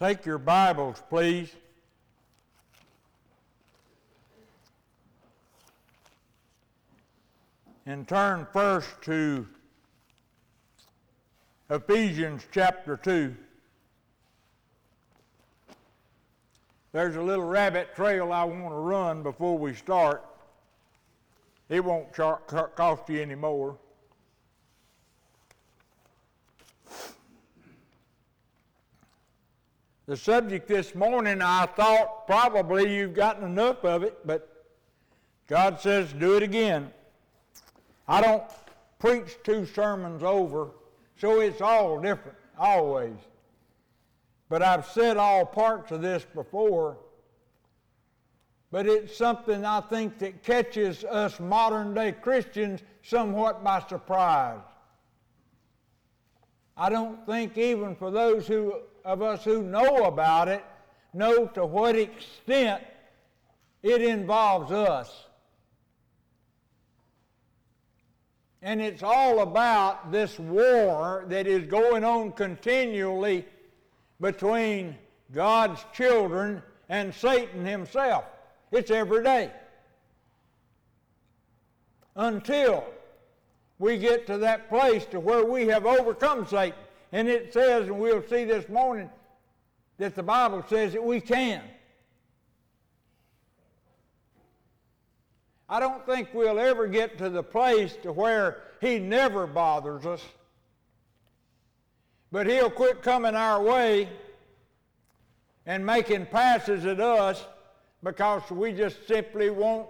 Take 0.00 0.24
your 0.24 0.38
Bibles, 0.38 1.02
please. 1.10 1.54
And 7.84 8.08
turn 8.08 8.46
first 8.50 8.88
to 9.02 9.46
Ephesians 11.68 12.46
chapter 12.50 12.96
2. 12.96 13.36
There's 16.92 17.16
a 17.16 17.22
little 17.22 17.44
rabbit 17.44 17.94
trail 17.94 18.32
I 18.32 18.44
want 18.44 18.70
to 18.70 18.76
run 18.76 19.22
before 19.22 19.58
we 19.58 19.74
start. 19.74 20.24
It 21.68 21.84
won't 21.84 22.10
cost 22.14 23.06
you 23.10 23.20
any 23.20 23.34
more. 23.34 23.76
The 30.10 30.16
subject 30.16 30.66
this 30.66 30.96
morning, 30.96 31.40
I 31.40 31.66
thought 31.66 32.26
probably 32.26 32.96
you've 32.96 33.14
gotten 33.14 33.44
enough 33.44 33.84
of 33.84 34.02
it, 34.02 34.18
but 34.26 34.66
God 35.46 35.78
says 35.78 36.12
do 36.12 36.36
it 36.36 36.42
again. 36.42 36.90
I 38.08 38.20
don't 38.20 38.42
preach 38.98 39.36
two 39.44 39.66
sermons 39.66 40.24
over, 40.24 40.72
so 41.16 41.38
it's 41.38 41.60
all 41.60 42.00
different, 42.00 42.36
always. 42.58 43.14
But 44.48 44.64
I've 44.64 44.86
said 44.86 45.16
all 45.16 45.46
parts 45.46 45.92
of 45.92 46.02
this 46.02 46.26
before. 46.34 46.98
But 48.72 48.88
it's 48.88 49.16
something 49.16 49.64
I 49.64 49.80
think 49.80 50.18
that 50.18 50.42
catches 50.42 51.04
us 51.04 51.38
modern 51.38 51.94
day 51.94 52.10
Christians 52.10 52.80
somewhat 53.04 53.62
by 53.62 53.78
surprise. 53.88 54.58
I 56.76 56.88
don't 56.88 57.24
think 57.26 57.56
even 57.56 57.94
for 57.94 58.10
those 58.10 58.48
who, 58.48 58.74
of 59.04 59.22
us 59.22 59.44
who 59.44 59.62
know 59.62 60.04
about 60.04 60.48
it 60.48 60.64
know 61.12 61.46
to 61.46 61.64
what 61.66 61.96
extent 61.96 62.82
it 63.82 64.02
involves 64.02 64.70
us. 64.72 65.26
And 68.62 68.80
it's 68.80 69.02
all 69.02 69.40
about 69.40 70.12
this 70.12 70.38
war 70.38 71.24
that 71.28 71.46
is 71.46 71.66
going 71.66 72.04
on 72.04 72.32
continually 72.32 73.46
between 74.20 74.96
God's 75.32 75.84
children 75.94 76.62
and 76.88 77.14
Satan 77.14 77.64
himself. 77.64 78.24
It's 78.70 78.90
every 78.90 79.24
day. 79.24 79.50
Until 82.16 82.84
we 83.78 83.96
get 83.96 84.26
to 84.26 84.36
that 84.38 84.68
place 84.68 85.06
to 85.06 85.18
where 85.18 85.44
we 85.44 85.66
have 85.68 85.86
overcome 85.86 86.46
Satan. 86.46 86.78
And 87.12 87.28
it 87.28 87.52
says, 87.52 87.88
and 87.88 87.98
we'll 87.98 88.22
see 88.22 88.44
this 88.44 88.68
morning, 88.68 89.10
that 89.98 90.14
the 90.14 90.22
Bible 90.22 90.64
says 90.68 90.92
that 90.92 91.04
we 91.04 91.20
can. 91.20 91.62
I 95.68 95.78
don't 95.78 96.04
think 96.06 96.28
we'll 96.32 96.58
ever 96.58 96.86
get 96.88 97.18
to 97.18 97.28
the 97.28 97.42
place 97.42 97.96
to 98.02 98.12
where 98.12 98.62
he 98.80 98.98
never 98.98 99.46
bothers 99.46 100.04
us. 100.06 100.24
But 102.32 102.46
he'll 102.46 102.70
quit 102.70 103.02
coming 103.02 103.34
our 103.34 103.62
way 103.62 104.08
and 105.66 105.84
making 105.84 106.26
passes 106.26 106.86
at 106.86 107.00
us 107.00 107.44
because 108.02 108.50
we 108.50 108.72
just 108.72 109.06
simply 109.06 109.50
won't 109.50 109.88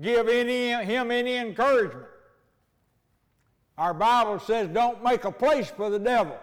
give 0.00 0.28
any, 0.28 0.70
him 0.84 1.10
any 1.10 1.36
encouragement. 1.36 2.06
Our 3.78 3.94
Bible 3.94 4.40
says 4.40 4.68
don't 4.68 5.02
make 5.04 5.24
a 5.24 5.30
place 5.30 5.70
for 5.70 5.88
the 5.88 6.00
devil. 6.00 6.36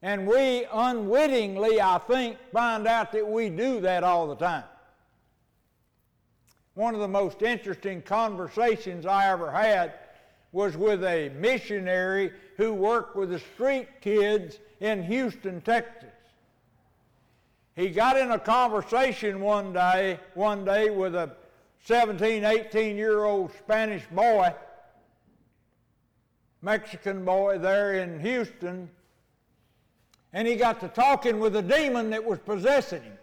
And 0.00 0.28
we 0.28 0.64
unwittingly, 0.72 1.80
I 1.80 1.98
think, 1.98 2.38
find 2.52 2.86
out 2.86 3.10
that 3.12 3.28
we 3.28 3.50
do 3.50 3.80
that 3.80 4.04
all 4.04 4.28
the 4.28 4.36
time. 4.36 4.64
One 6.74 6.94
of 6.94 7.00
the 7.00 7.08
most 7.08 7.42
interesting 7.42 8.00
conversations 8.02 9.04
I 9.06 9.28
ever 9.28 9.50
had 9.50 9.94
was 10.52 10.76
with 10.76 11.02
a 11.02 11.30
missionary 11.30 12.30
who 12.56 12.72
worked 12.72 13.16
with 13.16 13.30
the 13.30 13.40
street 13.40 13.88
kids 14.00 14.60
in 14.78 15.02
Houston, 15.02 15.60
Texas. 15.60 16.08
He 17.74 17.90
got 17.90 18.16
in 18.16 18.30
a 18.30 18.38
conversation 18.38 19.40
one 19.40 19.72
day, 19.72 20.20
one 20.34 20.64
day 20.64 20.90
with 20.90 21.16
a 21.16 21.32
17, 21.84 22.44
18 22.44 22.96
year 22.96 23.24
old 23.24 23.52
Spanish 23.58 24.04
boy, 24.12 24.54
Mexican 26.62 27.24
boy 27.24 27.58
there 27.58 27.94
in 27.94 28.18
Houston, 28.20 28.90
and 30.32 30.46
he 30.46 30.56
got 30.56 30.80
to 30.80 30.88
talking 30.88 31.38
with 31.38 31.56
a 31.56 31.62
demon 31.62 32.10
that 32.10 32.24
was 32.24 32.38
possessing 32.40 33.02
him. 33.02 33.18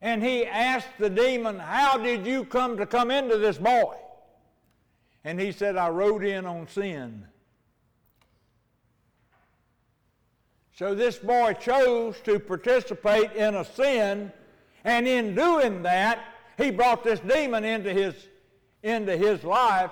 And 0.00 0.22
he 0.22 0.46
asked 0.46 0.98
the 0.98 1.10
demon, 1.10 1.58
How 1.58 1.98
did 1.98 2.26
you 2.26 2.44
come 2.44 2.76
to 2.78 2.86
come 2.86 3.10
into 3.10 3.38
this 3.38 3.58
boy? 3.58 3.96
And 5.24 5.40
he 5.40 5.52
said, 5.52 5.76
I 5.76 5.88
rode 5.88 6.24
in 6.24 6.46
on 6.46 6.68
sin. 6.68 7.26
So 10.74 10.94
this 10.94 11.16
boy 11.16 11.54
chose 11.54 12.20
to 12.24 12.38
participate 12.38 13.32
in 13.32 13.54
a 13.54 13.64
sin, 13.64 14.30
and 14.84 15.08
in 15.08 15.34
doing 15.34 15.82
that, 15.82 16.20
he 16.58 16.70
brought 16.70 17.02
this 17.02 17.20
demon 17.20 17.64
into 17.64 17.92
his, 17.92 18.14
into 18.82 19.16
his 19.16 19.42
life 19.42 19.90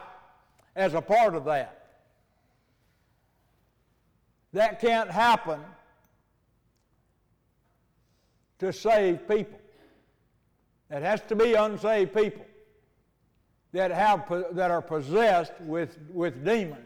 as 0.77 0.95
a 0.95 1.01
part 1.01 1.35
of 1.35 1.45
that. 1.45 1.81
That 4.53 4.81
can't 4.81 5.11
happen 5.11 5.61
to 8.59 8.73
save 8.73 9.29
people. 9.29 9.59
It 10.91 11.03
has 11.03 11.21
to 11.23 11.37
be 11.37 11.55
unsaved 11.55 12.15
people 12.15 12.47
that, 13.73 13.91
have, 13.91 14.29
that 14.53 14.71
are 14.71 14.83
possessed 14.83 15.53
with, 15.61 15.99
with 16.09 16.45
demons. 16.45 16.81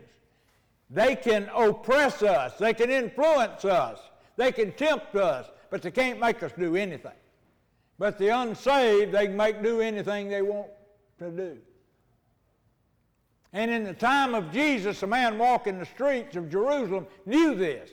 They 0.90 1.14
can 1.16 1.50
oppress 1.54 2.22
us, 2.22 2.54
they 2.58 2.72
can 2.72 2.90
influence 2.90 3.66
us, 3.66 3.98
they 4.36 4.52
can 4.52 4.72
tempt 4.72 5.14
us, 5.14 5.46
but 5.70 5.82
they 5.82 5.90
can't 5.90 6.18
make 6.18 6.42
us 6.42 6.52
do 6.58 6.76
anything. 6.76 7.12
But 7.98 8.16
the 8.16 8.28
unsaved, 8.28 9.12
they 9.12 9.26
can 9.26 9.36
make 9.36 9.62
do 9.62 9.80
anything 9.80 10.30
they 10.30 10.40
want 10.40 10.68
to 11.18 11.30
do. 11.30 11.58
And 13.52 13.70
in 13.70 13.84
the 13.84 13.94
time 13.94 14.34
of 14.34 14.52
Jesus, 14.52 15.02
a 15.02 15.06
man 15.06 15.38
walking 15.38 15.78
the 15.78 15.86
streets 15.86 16.36
of 16.36 16.50
Jerusalem 16.50 17.06
knew 17.24 17.54
this. 17.54 17.90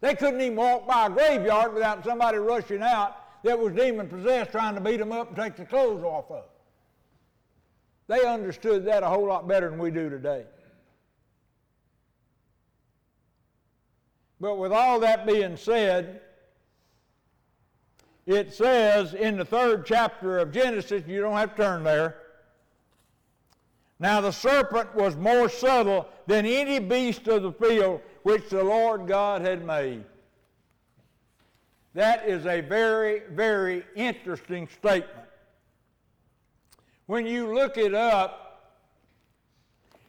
They 0.00 0.14
couldn't 0.14 0.40
even 0.40 0.56
walk 0.56 0.86
by 0.86 1.06
a 1.06 1.10
graveyard 1.10 1.74
without 1.74 2.04
somebody 2.04 2.38
rushing 2.38 2.82
out 2.82 3.16
that 3.44 3.58
was 3.58 3.72
demon 3.74 4.08
possessed 4.08 4.50
trying 4.50 4.74
to 4.74 4.80
beat 4.80 4.98
them 4.98 5.12
up 5.12 5.28
and 5.28 5.36
take 5.36 5.56
the 5.56 5.64
clothes 5.64 6.02
off 6.02 6.30
of. 6.30 6.44
They 8.08 8.26
understood 8.26 8.84
that 8.86 9.02
a 9.02 9.06
whole 9.06 9.26
lot 9.26 9.46
better 9.46 9.70
than 9.70 9.78
we 9.78 9.90
do 9.90 10.10
today. 10.10 10.44
But 14.40 14.56
with 14.56 14.72
all 14.72 14.98
that 15.00 15.26
being 15.26 15.56
said, 15.56 16.22
it 18.26 18.52
says 18.52 19.14
in 19.14 19.36
the 19.36 19.44
third 19.44 19.84
chapter 19.86 20.38
of 20.38 20.50
Genesis, 20.50 21.02
you 21.06 21.20
don't 21.20 21.36
have 21.36 21.54
to 21.54 21.62
turn 21.62 21.84
there. 21.84 22.19
Now 24.00 24.22
the 24.22 24.32
serpent 24.32 24.94
was 24.94 25.14
more 25.14 25.50
subtle 25.50 26.08
than 26.26 26.46
any 26.46 26.78
beast 26.78 27.28
of 27.28 27.42
the 27.42 27.52
field 27.52 28.00
which 28.22 28.48
the 28.48 28.64
Lord 28.64 29.06
God 29.06 29.42
had 29.42 29.64
made. 29.64 30.04
That 31.92 32.26
is 32.26 32.46
a 32.46 32.62
very, 32.62 33.22
very 33.30 33.84
interesting 33.94 34.68
statement. 34.68 35.28
When 37.06 37.26
you 37.26 37.54
look 37.54 37.76
it 37.76 37.94
up, 37.94 38.46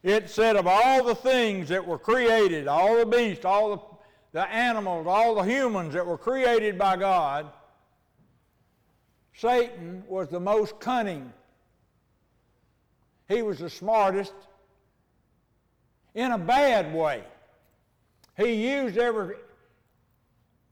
it 0.03 0.30
said 0.30 0.56
of 0.56 0.68
all 0.68 1.03
the 1.03 1.16
things 1.16 1.68
that 1.69 1.86
were 1.86 2.00
created, 2.00 2.68
all 2.68 2.95
the 2.95 3.06
beasts, 3.06 3.44
all 3.44 3.75
the, 3.75 4.39
the 4.39 4.48
animals, 4.50 5.06
all 5.06 5.36
the 5.36 5.44
humans 5.44 5.94
that 5.95 6.06
were 6.06 6.18
created 6.18 6.77
by 6.77 6.95
God, 6.95 7.51
Satan 9.33 10.04
was 10.07 10.30
the 10.30 10.39
most 10.39 10.80
cunning. 10.80 11.33
He 13.31 13.42
was 13.42 13.60
the 13.60 13.69
smartest 13.69 14.33
in 16.13 16.31
a 16.31 16.38
bad 16.38 16.94
way. 16.94 17.24
He 18.38 18.69
used 18.69 18.98
every 18.98 19.36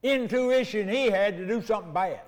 intuition 0.04 0.88
he 0.88 1.10
had 1.10 1.38
to 1.38 1.48
do 1.48 1.62
something 1.62 1.94
bad. 1.94 2.22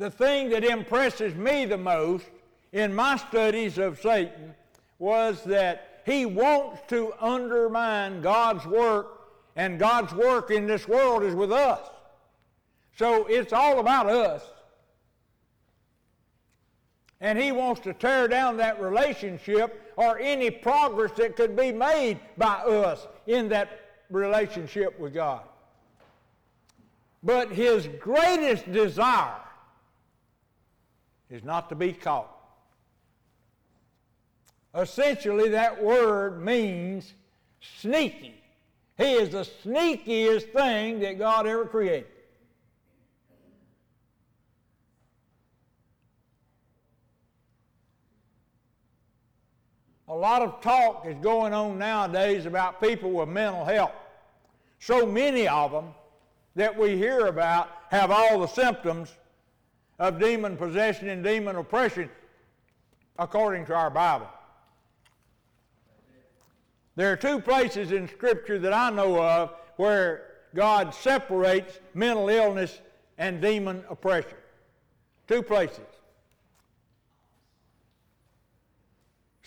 the 0.00 0.10
thing 0.10 0.48
that 0.48 0.64
impresses 0.64 1.34
me 1.34 1.66
the 1.66 1.76
most 1.76 2.24
in 2.72 2.92
my 2.94 3.16
studies 3.16 3.76
of 3.76 4.00
Satan 4.00 4.54
was 4.98 5.44
that 5.44 6.02
he 6.06 6.24
wants 6.24 6.80
to 6.88 7.12
undermine 7.20 8.22
God's 8.22 8.64
work, 8.66 9.20
and 9.56 9.78
God's 9.78 10.14
work 10.14 10.50
in 10.50 10.66
this 10.66 10.88
world 10.88 11.22
is 11.22 11.34
with 11.34 11.52
us. 11.52 11.80
So 12.96 13.26
it's 13.26 13.52
all 13.52 13.78
about 13.78 14.06
us. 14.06 14.42
And 17.20 17.38
he 17.38 17.52
wants 17.52 17.82
to 17.82 17.92
tear 17.92 18.28
down 18.28 18.56
that 18.56 18.80
relationship 18.80 19.92
or 19.96 20.18
any 20.18 20.50
progress 20.50 21.12
that 21.16 21.36
could 21.36 21.54
be 21.54 21.70
made 21.70 22.18
by 22.38 22.54
us 22.62 23.06
in 23.26 23.48
that 23.50 23.80
relationship 24.08 24.98
with 24.98 25.12
God. 25.12 25.42
But 27.22 27.50
his 27.50 27.86
greatest 28.00 28.70
desire 28.72 29.42
is 31.28 31.44
not 31.44 31.68
to 31.68 31.74
be 31.74 31.92
caught. 31.92 32.34
Essentially, 34.74 35.50
that 35.50 35.82
word 35.82 36.42
means 36.42 37.12
sneaky. 37.60 38.34
He 38.96 39.12
is 39.12 39.30
the 39.30 39.46
sneakiest 39.64 40.52
thing 40.52 41.00
that 41.00 41.18
God 41.18 41.46
ever 41.46 41.66
created. 41.66 42.09
A 50.10 50.14
lot 50.14 50.42
of 50.42 50.60
talk 50.60 51.06
is 51.06 51.14
going 51.22 51.54
on 51.54 51.78
nowadays 51.78 52.44
about 52.44 52.80
people 52.80 53.12
with 53.12 53.28
mental 53.28 53.64
health. 53.64 53.92
So 54.80 55.06
many 55.06 55.46
of 55.46 55.70
them 55.70 55.94
that 56.56 56.76
we 56.76 56.96
hear 56.96 57.26
about 57.26 57.68
have 57.92 58.10
all 58.10 58.40
the 58.40 58.48
symptoms 58.48 59.14
of 60.00 60.18
demon 60.18 60.56
possession 60.56 61.10
and 61.10 61.22
demon 61.22 61.54
oppression 61.54 62.10
according 63.20 63.66
to 63.66 63.74
our 63.74 63.88
Bible. 63.88 64.26
There 66.96 67.12
are 67.12 67.16
two 67.16 67.38
places 67.38 67.92
in 67.92 68.08
Scripture 68.08 68.58
that 68.58 68.72
I 68.72 68.90
know 68.90 69.22
of 69.22 69.54
where 69.76 70.26
God 70.56 70.92
separates 70.92 71.78
mental 71.94 72.28
illness 72.28 72.80
and 73.16 73.40
demon 73.40 73.84
oppression. 73.88 74.38
Two 75.28 75.42
places. 75.44 75.86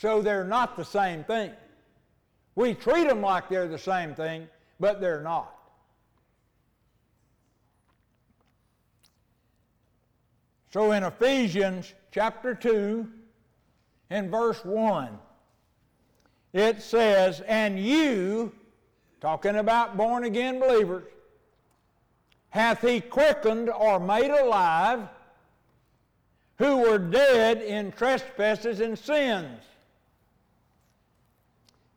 So 0.04 0.22
they're 0.22 0.44
not 0.44 0.76
the 0.76 0.84
same 0.84 1.24
thing. 1.24 1.52
We 2.56 2.74
treat 2.74 3.08
them 3.08 3.22
like 3.22 3.48
they're 3.48 3.70
the 3.70 3.78
same 3.78 4.14
thing, 4.14 4.50
but 4.78 5.00
they're 5.00 5.22
not. 5.22 5.56
So 10.74 10.92
in 10.92 11.06
Ephesians 11.06 11.94
chapter 12.12 12.54
2 12.54 13.08
and 14.10 14.30
verse 14.30 14.66
1, 14.66 15.18
it 16.52 16.82
says, 16.82 17.40
And 17.48 17.80
you, 17.80 18.52
talking 19.22 19.56
about 19.56 19.96
born 19.96 20.26
again 20.26 20.60
believers, 20.60 21.06
hath 22.50 22.82
he 22.82 23.00
quickened 23.00 23.70
or 23.70 24.02
made 24.02 24.32
alive 24.32 25.08
who 26.58 26.80
were 26.80 27.00
dead 27.00 27.62
in 27.62 27.94
trespasses 27.94 28.82
and 28.82 29.00
sins 29.00 29.64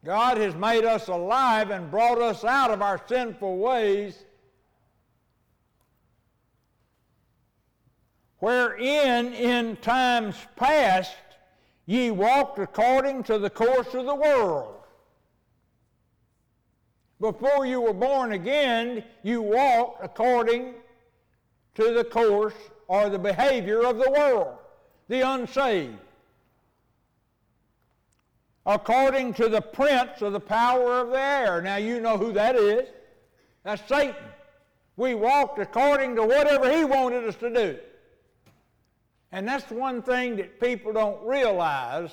God 0.06 0.38
has 0.38 0.54
made 0.54 0.84
us 0.84 1.08
alive 1.08 1.70
and 1.70 1.90
brought 1.90 2.22
us 2.22 2.44
out 2.44 2.70
of 2.70 2.80
our 2.80 3.02
sinful 3.08 3.58
ways, 3.58 4.16
wherein 8.38 9.34
in 9.34 9.76
times 9.78 10.36
past 10.54 11.16
ye 11.86 12.12
walked 12.12 12.60
according 12.60 13.24
to 13.24 13.36
the 13.36 13.50
course 13.50 13.94
of 13.94 14.06
the 14.06 14.14
world. 14.14 14.76
Before 17.20 17.66
you 17.66 17.80
were 17.80 17.92
born 17.92 18.30
again, 18.30 19.02
you 19.24 19.42
walked 19.42 20.04
according 20.04 20.74
to 21.74 21.92
the 21.92 22.04
course 22.04 22.54
or 22.86 23.08
the 23.08 23.18
behavior 23.18 23.84
of 23.84 23.98
the 23.98 24.12
world, 24.12 24.56
the 25.08 25.22
unsaved 25.28 25.98
according 28.66 29.32
to 29.34 29.48
the 29.48 29.60
prince 29.60 30.20
of 30.20 30.32
the 30.32 30.40
power 30.40 31.00
of 31.00 31.10
the 31.10 31.20
air. 31.20 31.62
Now 31.62 31.76
you 31.76 32.00
know 32.00 32.18
who 32.18 32.32
that 32.32 32.56
is. 32.56 32.88
That's 33.62 33.86
Satan. 33.88 34.14
We 34.96 35.14
walked 35.14 35.58
according 35.58 36.16
to 36.16 36.22
whatever 36.22 36.74
he 36.74 36.84
wanted 36.84 37.24
us 37.24 37.36
to 37.36 37.52
do. 37.52 37.78
And 39.32 39.46
that's 39.46 39.70
one 39.70 40.02
thing 40.02 40.36
that 40.36 40.60
people 40.60 40.92
don't 40.92 41.22
realize 41.24 42.10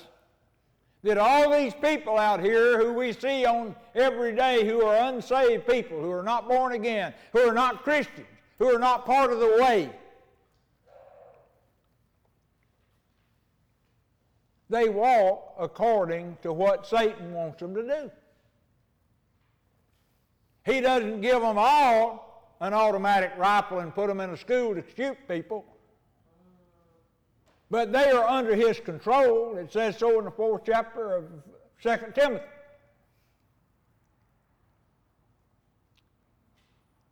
that 1.03 1.17
all 1.17 1.51
these 1.51 1.73
people 1.73 2.17
out 2.17 2.39
here 2.39 2.77
who 2.77 2.94
we 2.94 3.13
see 3.13 3.45
on 3.45 3.75
every 3.95 4.35
day 4.35 4.65
who 4.65 4.83
are 4.83 5.09
unsaved 5.09 5.67
people, 5.67 6.01
who 6.01 6.11
are 6.11 6.23
not 6.23 6.47
born 6.47 6.73
again, 6.73 7.13
who 7.33 7.39
are 7.39 7.53
not 7.53 7.83
Christians, 7.83 8.27
who 8.57 8.73
are 8.73 8.79
not 8.79 9.05
part 9.05 9.31
of 9.31 9.39
the 9.39 9.57
way, 9.61 9.89
they 14.74 14.90
walk 14.90 15.54
according 15.60 16.38
to 16.42 16.52
what 16.52 16.88
Satan 16.88 17.34
wants 17.34 17.60
them 17.60 17.75
to 17.75 17.84
do. 17.84 18.12
He 20.66 20.81
doesn't 20.81 21.22
give 21.22 21.42
them 21.42 21.58
all 21.58 22.56
an 22.60 22.74
automatic 22.74 23.34
rifle 23.38 23.80
and 23.80 23.94
put 23.94 24.08
them 24.08 24.20
in 24.20 24.31
a 24.31 24.38
school 24.38 24.74
to 24.74 24.84
shoot 24.96 25.18
people. 25.28 25.66
But 27.70 27.92
they 27.92 28.12
are 28.12 28.28
under 28.28 28.56
his 28.56 28.80
control. 28.80 29.58
It 29.58 29.72
says 29.72 29.98
so 29.98 30.18
in 30.20 30.25
the 30.25 30.31
fourth 30.31 30.64
chapter 30.66 31.16
of 31.16 31.25
2 31.81 31.90
Timothy. 32.16 32.46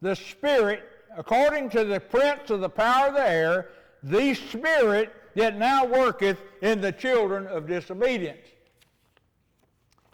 The 0.01 0.15
Spirit, 0.15 0.83
according 1.15 1.69
to 1.71 1.83
the 1.83 1.99
prince 1.99 2.49
of 2.49 2.61
the 2.61 2.69
power 2.69 3.09
of 3.09 3.13
the 3.13 3.29
air, 3.29 3.69
the 4.01 4.33
Spirit 4.33 5.13
that 5.35 5.57
now 5.57 5.85
worketh 5.85 6.41
in 6.61 6.81
the 6.81 6.91
children 6.91 7.47
of 7.47 7.67
disobedience. 7.67 8.47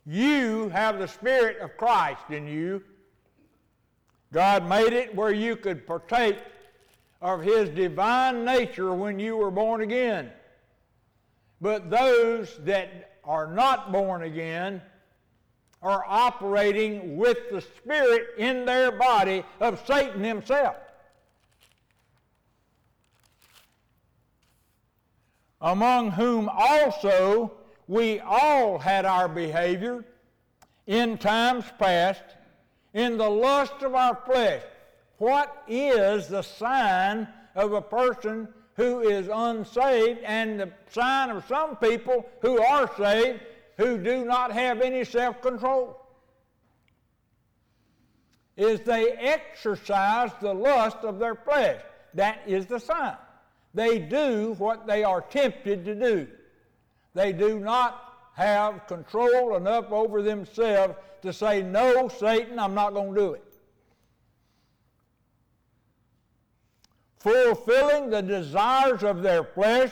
You 0.06 0.70
have 0.70 1.00
the 1.00 1.08
Spirit 1.08 1.58
of 1.60 1.76
Christ 1.78 2.30
in 2.30 2.48
you. 2.48 2.84
God 4.32 4.68
made 4.68 4.94
it 4.94 5.14
where 5.16 5.34
you 5.34 5.56
could 5.56 5.86
partake 5.86 6.38
of 7.22 7.42
His 7.42 7.70
divine 7.70 8.46
nature 8.46 8.94
when 8.94 9.20
you 9.20 9.36
were 9.38 9.52
born 9.52 9.82
again. 9.82 10.32
But 11.60 11.90
those 11.90 12.60
that 12.64 13.20
are 13.24 13.48
not 13.48 13.92
born 13.92 14.24
again 14.24 14.82
are 15.82 16.04
operating 16.08 17.18
with 17.18 17.50
the 17.52 17.62
Spirit 17.62 18.28
in 18.38 18.66
their 18.66 18.92
body 18.92 19.44
of 19.60 19.84
Satan 19.86 20.24
himself. 20.24 20.76
Among 25.62 26.12
whom 26.12 26.50
also 26.50 27.52
we 27.88 28.20
all 28.20 28.78
had 28.78 29.06
our 29.06 29.28
behavior 29.28 30.04
in 30.86 31.18
times 31.18 31.66
past 31.80 32.24
in 32.94 33.18
the 33.18 33.30
lust 33.30 33.82
of 33.82 33.96
our 33.96 34.16
flesh. 34.26 34.64
What 35.18 35.64
is 35.68 36.28
the 36.28 36.42
sign 36.42 37.28
of 37.56 37.74
a 37.74 37.82
person 37.82 38.48
who 38.76 39.02
is 39.02 39.30
unsaved 39.34 40.20
and 40.24 40.60
the 40.60 40.72
sign 40.90 41.30
of 41.32 41.46
some 41.48 41.76
people 41.78 42.26
who 42.42 42.62
are 42.62 42.90
saved 42.98 43.42
who 43.78 43.98
do 43.98 44.26
not 44.26 44.52
have 44.52 44.82
any 44.82 45.04
self 45.04 45.42
control? 45.42 46.00
Is 48.56 48.82
they 48.82 49.12
exercise 49.12 50.32
the 50.42 50.54
lust 50.54 50.98
of 51.04 51.20
their 51.20 51.36
flesh. 51.36 51.82
That 52.16 52.42
is 52.48 52.66
the 52.66 52.80
sign. 52.80 53.16
They 53.78 54.00
do 54.00 54.56
what 54.58 54.88
they 54.88 55.04
are 55.04 55.22
tempted 55.22 55.86
to 55.86 55.94
do. 55.94 56.28
They 57.14 57.32
do 57.32 57.60
not 57.60 58.32
have 58.34 58.88
control 58.88 59.56
enough 59.56 59.92
over 59.92 60.24
themselves 60.24 60.96
to 61.22 61.32
say, 61.32 61.62
No, 61.62 62.08
Satan, 62.08 62.58
I'm 62.58 62.74
not 62.74 62.96
going 62.96 63.14
to 63.14 63.20
do 63.20 63.34
it. 63.34 63.44
Fulfilling 67.20 68.10
the 68.10 68.24
desires 68.24 69.04
of 69.04 69.22
their 69.22 69.44
flesh 69.44 69.92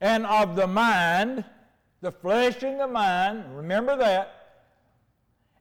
and 0.00 0.24
of 0.24 0.56
the 0.56 0.66
mind, 0.66 1.44
the 2.00 2.12
flesh 2.12 2.62
and 2.62 2.80
the 2.80 2.88
mind, 2.88 3.44
remember 3.54 3.94
that, 3.98 4.62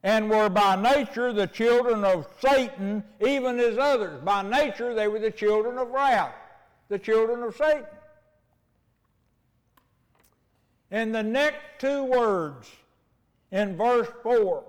and 0.03 0.29
were 0.29 0.47
by 0.47 0.77
nature 0.77 1.33
the 1.33 1.47
children 1.47 2.05
of 2.05 2.29
Satan, 2.39 3.03
even 3.19 3.59
as 3.59 3.77
others. 3.77 4.21
By 4.21 4.41
nature, 4.41 4.93
they 4.93 5.09
were 5.09 5.19
the 5.19 5.31
children 5.31 5.77
of 5.77 5.89
wrath 5.89 6.33
the 6.89 7.00
children 7.00 7.43
of 7.43 7.55
Satan. 7.55 7.86
And 10.91 11.13
the 11.13 11.24
next 11.24 11.62
two 11.77 12.03
words 12.03 12.69
in 13.51 13.77
verse 13.77 14.08
4 14.24 14.63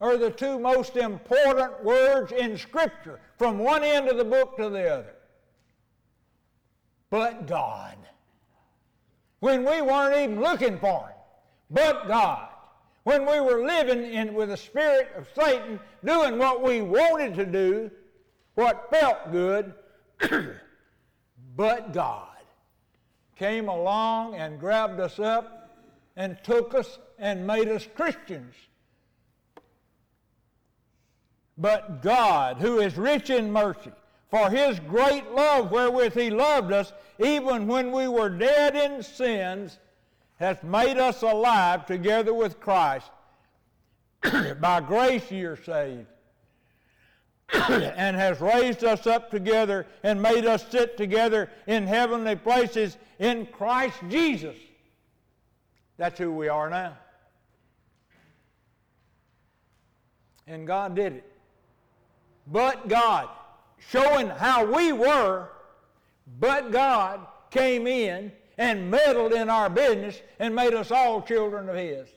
are 0.00 0.16
the 0.16 0.30
two 0.30 0.58
most 0.58 0.96
important 0.96 1.82
words 1.82 2.32
in 2.32 2.56
Scripture 2.56 3.18
from 3.36 3.58
one 3.58 3.82
end 3.82 4.08
of 4.08 4.16
the 4.16 4.24
book 4.24 4.56
to 4.56 4.70
the 4.70 4.88
other. 4.88 5.14
But 7.10 7.46
God. 7.46 7.96
When 9.40 9.64
we 9.64 9.80
weren't 9.80 10.16
even 10.16 10.40
looking 10.40 10.78
for 10.78 11.08
Him, 11.08 11.16
but 11.70 12.06
God. 12.06 12.48
When 13.04 13.22
we 13.22 13.40
were 13.40 13.64
living 13.64 14.04
in, 14.04 14.34
with 14.34 14.50
the 14.50 14.56
spirit 14.56 15.08
of 15.16 15.26
Satan, 15.34 15.80
doing 16.04 16.38
what 16.38 16.62
we 16.62 16.82
wanted 16.82 17.34
to 17.36 17.46
do, 17.46 17.90
what 18.54 18.90
felt 18.90 19.32
good, 19.32 19.72
but 21.58 21.92
God 21.92 22.28
came 23.34 23.68
along 23.68 24.36
and 24.36 24.60
grabbed 24.60 25.00
us 25.00 25.18
up 25.18 25.68
and 26.16 26.38
took 26.44 26.72
us 26.72 27.00
and 27.18 27.44
made 27.48 27.66
us 27.66 27.86
Christians. 27.96 28.54
But 31.58 32.00
God, 32.00 32.58
who 32.58 32.78
is 32.78 32.96
rich 32.96 33.28
in 33.28 33.52
mercy, 33.52 33.90
for 34.30 34.48
his 34.48 34.78
great 34.78 35.32
love 35.32 35.72
wherewith 35.72 36.14
he 36.14 36.30
loved 36.30 36.72
us, 36.72 36.92
even 37.18 37.66
when 37.66 37.90
we 37.90 38.06
were 38.06 38.30
dead 38.30 38.76
in 38.76 39.02
sins, 39.02 39.80
hath 40.38 40.62
made 40.62 40.96
us 40.96 41.22
alive 41.22 41.86
together 41.86 42.32
with 42.32 42.60
Christ. 42.60 43.10
By 44.60 44.80
grace 44.80 45.28
ye 45.32 45.42
are 45.42 45.60
saved, 45.60 46.06
and 47.68 48.16
has 48.16 48.40
raised 48.40 48.84
us 48.84 49.06
up 49.06 49.30
together 49.30 49.86
and 50.02 50.20
made 50.20 50.44
us 50.44 50.66
sit 50.68 50.96
together 50.96 51.50
in 51.66 51.86
heavenly 51.86 52.36
places 52.36 52.98
in 53.18 53.46
Christ 53.46 53.96
Jesus. 54.08 54.56
That's 55.96 56.18
who 56.18 56.30
we 56.32 56.48
are 56.48 56.68
now. 56.68 56.96
And 60.46 60.66
God 60.66 60.94
did 60.94 61.14
it. 61.14 61.32
But 62.46 62.88
God, 62.88 63.28
showing 63.78 64.28
how 64.28 64.64
we 64.64 64.92
were, 64.92 65.48
but 66.38 66.70
God 66.70 67.26
came 67.50 67.86
in 67.86 68.32
and 68.56 68.90
meddled 68.90 69.32
in 69.32 69.48
our 69.48 69.70
business 69.70 70.20
and 70.38 70.54
made 70.54 70.74
us 70.74 70.90
all 70.90 71.22
children 71.22 71.68
of 71.68 71.76
His. 71.76 72.08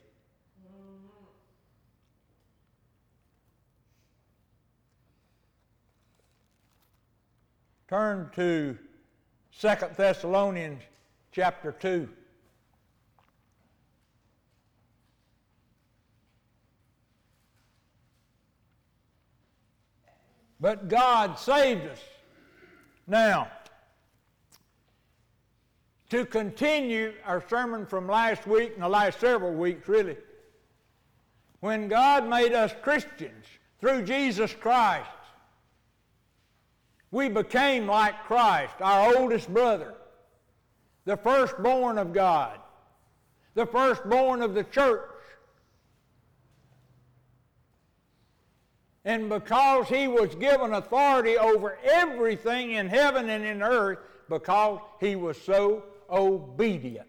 Turn 7.92 8.30
to 8.38 8.78
Second 9.52 9.98
Thessalonians 9.98 10.82
chapter 11.34 11.74
2. 11.74 12.08
But 20.62 20.88
God 20.88 21.38
saved 21.38 21.86
us. 21.86 22.00
Now, 23.08 23.52
to 26.12 26.26
continue 26.26 27.12
our 27.26 27.46
sermon 27.50 27.86
from 27.86 28.08
last 28.08 28.48
week 28.48 28.72
and 28.76 28.84
the 28.84 28.88
last 28.88 29.20
several 29.20 29.52
weeks, 29.52 29.90
really, 29.90 30.16
when 31.60 31.90
God 31.90 32.26
made 32.30 32.54
us 32.54 32.74
Christians 32.82 33.48
through 33.82 34.04
Jesus 34.04 34.54
Christ, 34.54 35.10
we 37.12 37.28
became 37.28 37.88
like 37.88 38.24
Christ, 38.24 38.74
our 38.80 39.16
oldest 39.18 39.54
brother, 39.54 39.94
the 41.06 41.18
firstborn 41.18 41.98
of 41.98 42.14
God, 42.14 42.58
the 43.54 43.66
firstborn 43.66 44.42
of 44.42 44.54
the 44.54 44.64
church. 44.64 45.10
And 49.04 49.30
because 49.30 49.88
he 49.88 50.08
was 50.08 50.36
given 50.36 50.74
authority 50.74 51.38
over 51.38 51.78
everything 51.84 52.72
in 52.72 52.88
heaven 52.88 53.30
and 53.30 53.44
in 53.44 53.62
earth, 53.62 54.00
because 54.30 54.80
he 55.00 55.16
was 55.16 55.42
so 55.42 55.84
obedient. 56.10 57.08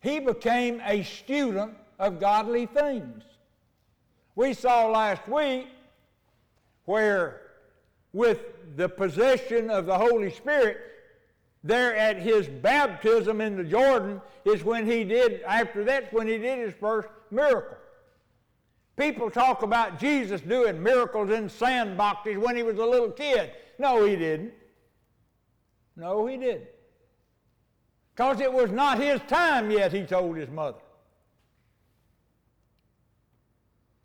He 0.00 0.20
became 0.20 0.80
a 0.84 1.02
student 1.02 1.74
of 1.98 2.18
godly 2.18 2.66
things. 2.66 3.22
We 4.34 4.54
saw 4.54 4.86
last 4.86 5.28
week 5.28 5.68
where, 6.84 7.40
with 8.12 8.76
the 8.76 8.88
possession 8.88 9.70
of 9.70 9.86
the 9.86 9.96
Holy 9.96 10.30
Spirit, 10.30 10.78
there 11.64 11.94
at 11.96 12.16
his 12.16 12.48
baptism 12.48 13.40
in 13.40 13.56
the 13.56 13.64
Jordan 13.64 14.20
is 14.44 14.64
when 14.64 14.84
he 14.84 15.04
did, 15.04 15.42
after 15.42 15.84
that's 15.84 16.12
when 16.12 16.26
he 16.26 16.38
did 16.38 16.58
his 16.58 16.74
first 16.74 17.08
miracle. 17.30 17.76
People 18.96 19.30
talk 19.30 19.62
about 19.62 19.98
Jesus 19.98 20.40
doing 20.40 20.82
miracles 20.82 21.30
in 21.30 21.48
sandboxes 21.48 22.36
when 22.36 22.56
he 22.56 22.62
was 22.62 22.78
a 22.78 22.84
little 22.84 23.10
kid. 23.10 23.52
No, 23.78 24.04
he 24.04 24.16
didn't. 24.16 24.52
No, 25.96 26.26
he 26.26 26.36
didn't. 26.36 26.66
Because 28.14 28.40
it 28.40 28.52
was 28.52 28.70
not 28.70 28.98
his 28.98 29.20
time 29.22 29.70
yet, 29.70 29.92
he 29.92 30.02
told 30.02 30.36
his 30.36 30.50
mother. 30.50 30.78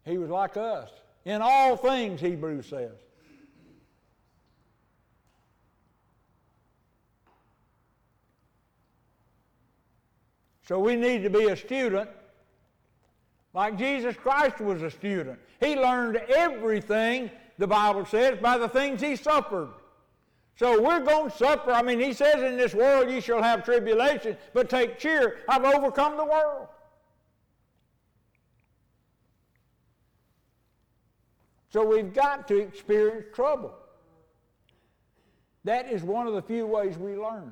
He 0.06 0.18
was 0.18 0.30
like 0.30 0.56
us. 0.56 0.90
In 1.28 1.42
all 1.42 1.76
things, 1.76 2.22
Hebrews 2.22 2.68
says. 2.68 2.94
So 10.66 10.80
we 10.80 10.96
need 10.96 11.24
to 11.24 11.30
be 11.30 11.48
a 11.48 11.58
student 11.58 12.10
like 13.54 13.78
Jesus 13.78 14.16
Christ 14.16 14.62
was 14.62 14.82
a 14.82 14.90
student. 14.90 15.38
He 15.60 15.76
learned 15.76 16.16
everything, 16.34 17.30
the 17.58 17.68
Bible 17.68 18.06
says, 18.06 18.38
by 18.42 18.58
the 18.58 18.70
things 18.70 19.02
he 19.02 19.18
suffered. 19.18 19.68
So 20.56 20.82
we're 20.82 21.02
going 21.02 21.30
to 21.30 21.38
suffer. 21.38 21.74
I 21.74 21.82
mean, 21.82 22.00
he 22.00 22.14
says, 22.14 22.42
In 22.42 22.56
this 22.56 22.74
world 22.74 23.12
ye 23.12 23.20
shall 23.20 23.44
have 23.44 23.66
tribulation, 23.66 24.38
but 24.54 24.70
take 24.70 24.98
cheer, 24.98 25.40
I've 25.50 25.66
overcome 25.66 26.16
the 26.16 26.26
world. 26.26 26.68
So 31.78 31.86
we've 31.86 32.12
got 32.12 32.48
to 32.48 32.58
experience 32.58 33.28
trouble. 33.36 33.72
That 35.64 35.92
is 35.92 36.02
one 36.02 36.26
of 36.26 36.34
the 36.34 36.42
few 36.42 36.66
ways 36.66 36.98
we 36.98 37.16
learn. 37.16 37.52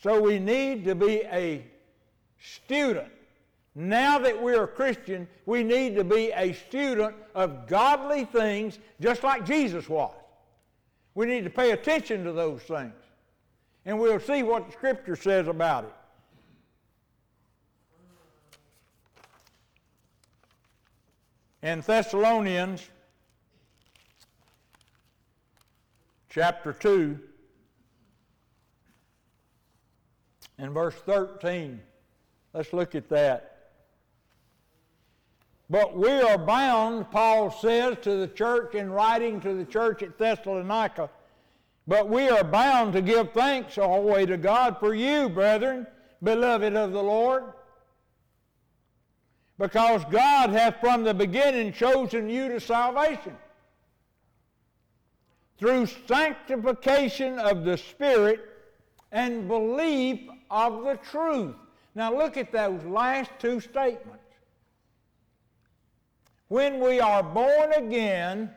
So 0.00 0.22
we 0.22 0.38
need 0.38 0.84
to 0.84 0.94
be 0.94 1.22
a 1.24 1.66
student 2.38 3.08
now 3.74 4.20
that 4.20 4.40
we're 4.40 4.62
a 4.62 4.68
Christian, 4.68 5.26
we 5.44 5.64
need 5.64 5.96
to 5.96 6.04
be 6.04 6.30
a 6.30 6.52
student 6.52 7.16
of 7.34 7.66
godly 7.66 8.26
things 8.26 8.78
just 9.00 9.24
like 9.24 9.44
Jesus 9.44 9.88
was. 9.88 10.14
We 11.16 11.26
need 11.26 11.42
to 11.42 11.50
pay 11.50 11.72
attention 11.72 12.22
to 12.22 12.32
those 12.32 12.62
things. 12.62 12.94
And 13.86 13.98
we'll 13.98 14.20
see 14.20 14.44
what 14.44 14.66
the 14.66 14.72
Scripture 14.72 15.16
says 15.16 15.48
about 15.48 15.82
it. 15.82 15.95
In 21.62 21.80
Thessalonians 21.80 22.86
chapter 26.28 26.72
2 26.74 27.18
and 30.58 30.72
verse 30.72 30.94
13, 30.94 31.80
let's 32.52 32.72
look 32.74 32.94
at 32.94 33.08
that. 33.08 33.70
But 35.70 35.96
we 35.96 36.10
are 36.10 36.38
bound, 36.38 37.10
Paul 37.10 37.50
says 37.50 37.96
to 38.02 38.16
the 38.16 38.28
church 38.28 38.74
in 38.74 38.90
writing 38.90 39.40
to 39.40 39.54
the 39.54 39.64
church 39.64 40.02
at 40.02 40.18
Thessalonica, 40.18 41.08
but 41.88 42.08
we 42.08 42.28
are 42.28 42.44
bound 42.44 42.92
to 42.92 43.02
give 43.02 43.32
thanks 43.32 43.78
always 43.78 44.26
to 44.26 44.36
God 44.36 44.78
for 44.78 44.94
you, 44.94 45.30
brethren, 45.30 45.86
beloved 46.22 46.76
of 46.76 46.92
the 46.92 47.02
Lord, 47.02 47.44
because 49.58 50.04
God 50.10 50.50
hath 50.50 50.80
from 50.80 51.02
the 51.02 51.14
beginning 51.14 51.72
chosen 51.72 52.28
you 52.28 52.48
to 52.48 52.60
salvation 52.60 53.36
through 55.58 55.86
sanctification 56.06 57.38
of 57.38 57.64
the 57.64 57.78
Spirit 57.78 58.40
and 59.12 59.48
belief 59.48 60.20
of 60.50 60.84
the 60.84 60.98
truth. 61.10 61.54
Now 61.94 62.14
look 62.14 62.36
at 62.36 62.52
those 62.52 62.84
last 62.84 63.30
two 63.38 63.60
statements. 63.60 64.22
When 66.48 66.78
we 66.78 67.00
are 67.00 67.22
born 67.22 67.72
again 67.72 68.50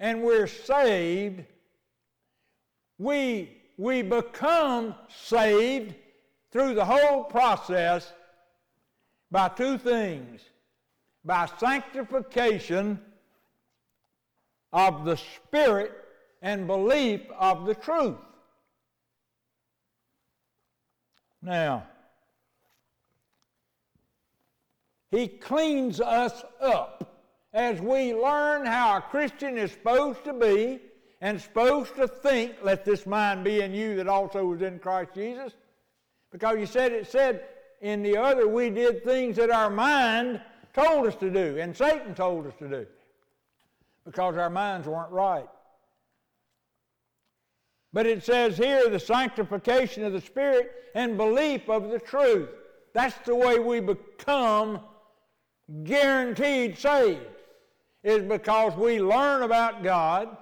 and 0.00 0.22
we're 0.22 0.46
saved, 0.46 1.44
we, 2.98 3.58
we 3.76 4.02
become 4.02 4.94
saved 5.08 5.94
through 6.50 6.74
the 6.74 6.84
whole 6.84 7.24
process 7.24 8.12
by 9.32 9.48
two 9.48 9.78
things 9.78 10.42
by 11.24 11.48
sanctification 11.58 13.00
of 14.72 15.04
the 15.04 15.16
Spirit 15.16 15.92
and 16.42 16.66
belief 16.66 17.20
of 17.38 17.64
the 17.66 17.74
truth. 17.74 18.16
Now, 21.40 21.84
He 25.10 25.28
cleans 25.28 26.00
us 26.00 26.42
up 26.60 27.20
as 27.52 27.80
we 27.80 28.14
learn 28.14 28.66
how 28.66 28.98
a 28.98 29.00
Christian 29.00 29.58
is 29.58 29.70
supposed 29.72 30.24
to 30.24 30.32
be 30.32 30.80
and 31.20 31.40
supposed 31.40 31.94
to 31.96 32.08
think, 32.08 32.56
let 32.62 32.84
this 32.84 33.06
mind 33.06 33.44
be 33.44 33.60
in 33.60 33.72
you 33.72 33.94
that 33.96 34.08
also 34.08 34.44
was 34.44 34.62
in 34.62 34.78
Christ 34.78 35.12
Jesus. 35.14 35.52
Because 36.32 36.58
you 36.58 36.66
said 36.66 36.92
it 36.92 37.06
said 37.06 37.44
in 37.82 38.02
the 38.02 38.16
other, 38.16 38.46
we 38.46 38.70
did 38.70 39.04
things 39.04 39.36
that 39.36 39.50
our 39.50 39.68
mind 39.68 40.40
told 40.72 41.06
us 41.06 41.16
to 41.16 41.30
do, 41.30 41.58
and 41.58 41.76
Satan 41.76 42.14
told 42.14 42.46
us 42.46 42.54
to 42.60 42.68
do, 42.68 42.86
because 44.06 44.36
our 44.36 44.48
minds 44.48 44.86
weren't 44.86 45.10
right. 45.10 45.48
But 47.92 48.06
it 48.06 48.24
says 48.24 48.56
here 48.56 48.88
the 48.88 49.00
sanctification 49.00 50.04
of 50.04 50.12
the 50.12 50.20
Spirit 50.20 50.70
and 50.94 51.18
belief 51.18 51.68
of 51.68 51.90
the 51.90 51.98
truth. 51.98 52.48
That's 52.94 53.18
the 53.26 53.34
way 53.34 53.58
we 53.58 53.80
become 53.80 54.80
guaranteed 55.82 56.78
saved, 56.78 57.26
is 58.04 58.22
because 58.22 58.76
we 58.76 59.02
learn 59.02 59.42
about 59.42 59.82
God. 59.82 60.36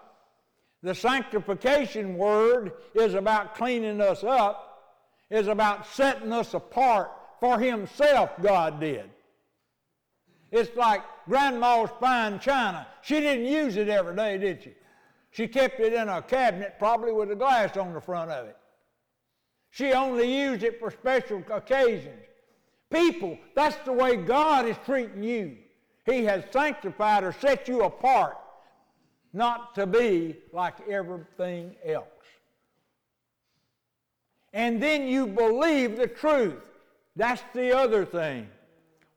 The 0.82 0.94
sanctification 0.94 2.16
word 2.16 2.72
is 2.94 3.14
about 3.14 3.54
cleaning 3.54 4.00
us 4.00 4.24
up, 4.24 4.66
is 5.30 5.48
about 5.48 5.86
setting 5.86 6.32
us 6.32 6.54
apart 6.54 7.10
for 7.40 7.58
Himself, 7.58 8.30
God 8.40 8.80
did. 8.80 9.10
It's 10.52 10.76
like 10.76 11.02
grandma's 11.28 11.90
fine 12.00 12.38
china. 12.40 12.86
She 13.02 13.20
didn't 13.20 13.46
use 13.46 13.76
it 13.76 13.88
every 13.88 14.14
day, 14.14 14.38
did 14.38 14.62
she? 14.62 14.72
She 15.30 15.46
kept 15.46 15.78
it 15.78 15.92
in 15.92 16.08
a 16.08 16.20
cabinet, 16.22 16.74
probably 16.78 17.12
with 17.12 17.30
a 17.30 17.36
glass 17.36 17.76
on 17.76 17.94
the 17.94 18.00
front 18.00 18.30
of 18.30 18.48
it. 18.48 18.56
She 19.70 19.92
only 19.92 20.36
used 20.42 20.64
it 20.64 20.80
for 20.80 20.90
special 20.90 21.42
occasions. 21.50 22.24
People, 22.90 23.38
that's 23.54 23.76
the 23.84 23.92
way 23.92 24.16
God 24.16 24.66
is 24.66 24.76
treating 24.84 25.22
you. 25.22 25.56
He 26.04 26.24
has 26.24 26.42
sanctified 26.50 27.22
or 27.22 27.32
set 27.32 27.68
you 27.68 27.82
apart 27.82 28.36
not 29.32 29.76
to 29.76 29.86
be 29.86 30.36
like 30.52 30.74
everything 30.88 31.76
else. 31.84 32.06
And 34.52 34.82
then 34.82 35.06
you 35.06 35.28
believe 35.28 35.96
the 35.96 36.08
truth. 36.08 36.60
That's 37.16 37.42
the 37.54 37.76
other 37.76 38.04
thing. 38.04 38.48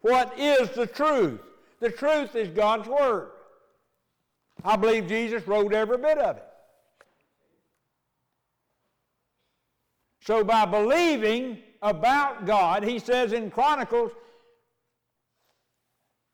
What 0.02 0.38
is 0.38 0.70
the 0.72 0.88
truth? 0.88 1.40
The 1.80 1.92
truth 1.92 2.36
is 2.36 2.50
God's 2.50 2.88
Word. 2.88 3.30
I 4.64 4.76
believe 4.76 5.08
Jesus 5.08 5.48
wrote 5.48 5.74
every 5.74 5.98
bit 5.98 6.18
of 6.18 6.38
it. 6.38 6.46
So 10.22 10.44
by 10.44 10.66
believing 10.66 11.60
about 11.82 12.46
God, 12.46 12.84
he 12.84 13.00
says 13.00 13.34
in 13.34 13.52
Chronicles 13.52 14.12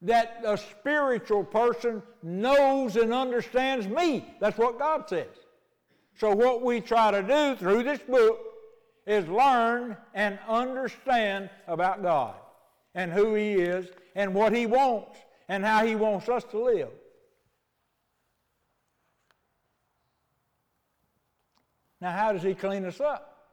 that 0.02 0.42
a 0.46 0.58
spiritual 0.58 1.44
person 1.44 2.02
knows 2.22 2.96
and 2.96 3.14
understands 3.14 3.88
me. 3.88 4.34
That's 4.40 4.58
what 4.58 4.80
God 4.80 5.10
says. 5.10 5.28
So 6.18 6.34
what 6.34 6.62
we 6.62 6.82
try 6.82 7.12
to 7.12 7.24
do 7.24 7.56
through 7.56 7.84
this 7.84 8.00
book 8.00 8.49
is 9.10 9.28
learn 9.28 9.98
and 10.14 10.38
understand 10.48 11.50
about 11.68 12.04
God 12.04 12.36
and 12.94 13.12
who 13.12 13.34
he 13.34 13.54
is 13.54 13.88
and 14.14 14.36
what 14.36 14.54
he 14.54 14.68
wants 14.68 15.18
and 15.48 15.66
how 15.66 15.84
he 15.84 15.96
wants 15.96 16.30
us 16.30 16.44
to 16.44 16.60
live. 16.62 16.90
Now, 22.00 22.12
how 22.12 22.34
does 22.34 22.44
he 22.44 22.54
clean 22.54 22.86
us 22.86 23.02
up? 23.02 23.48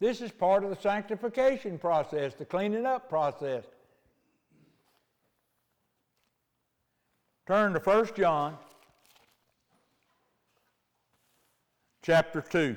This 0.00 0.20
is 0.20 0.30
part 0.30 0.64
of 0.64 0.70
the 0.70 0.76
sanctification 0.76 1.78
process, 1.78 2.34
the 2.34 2.44
cleaning 2.44 2.84
up 2.84 3.08
process. 3.08 3.64
Turn 7.46 7.72
to 7.72 7.80
1 7.80 8.08
John 8.14 8.58
chapter 12.02 12.40
2. 12.40 12.76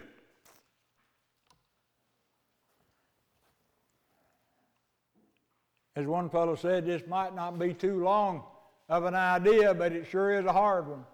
As 5.96 6.06
one 6.06 6.30
fellow 6.30 6.56
said, 6.56 6.86
this 6.86 7.02
might 7.08 7.34
not 7.34 7.58
be 7.58 7.74
too 7.74 8.04
long 8.04 8.44
of 8.90 9.06
an 9.06 9.16
idea, 9.16 9.74
but 9.74 9.94
it 9.94 10.06
sure 10.08 10.38
is 10.40 10.46
a 10.46 10.54
hard 10.54 10.88
one. 10.88 11.06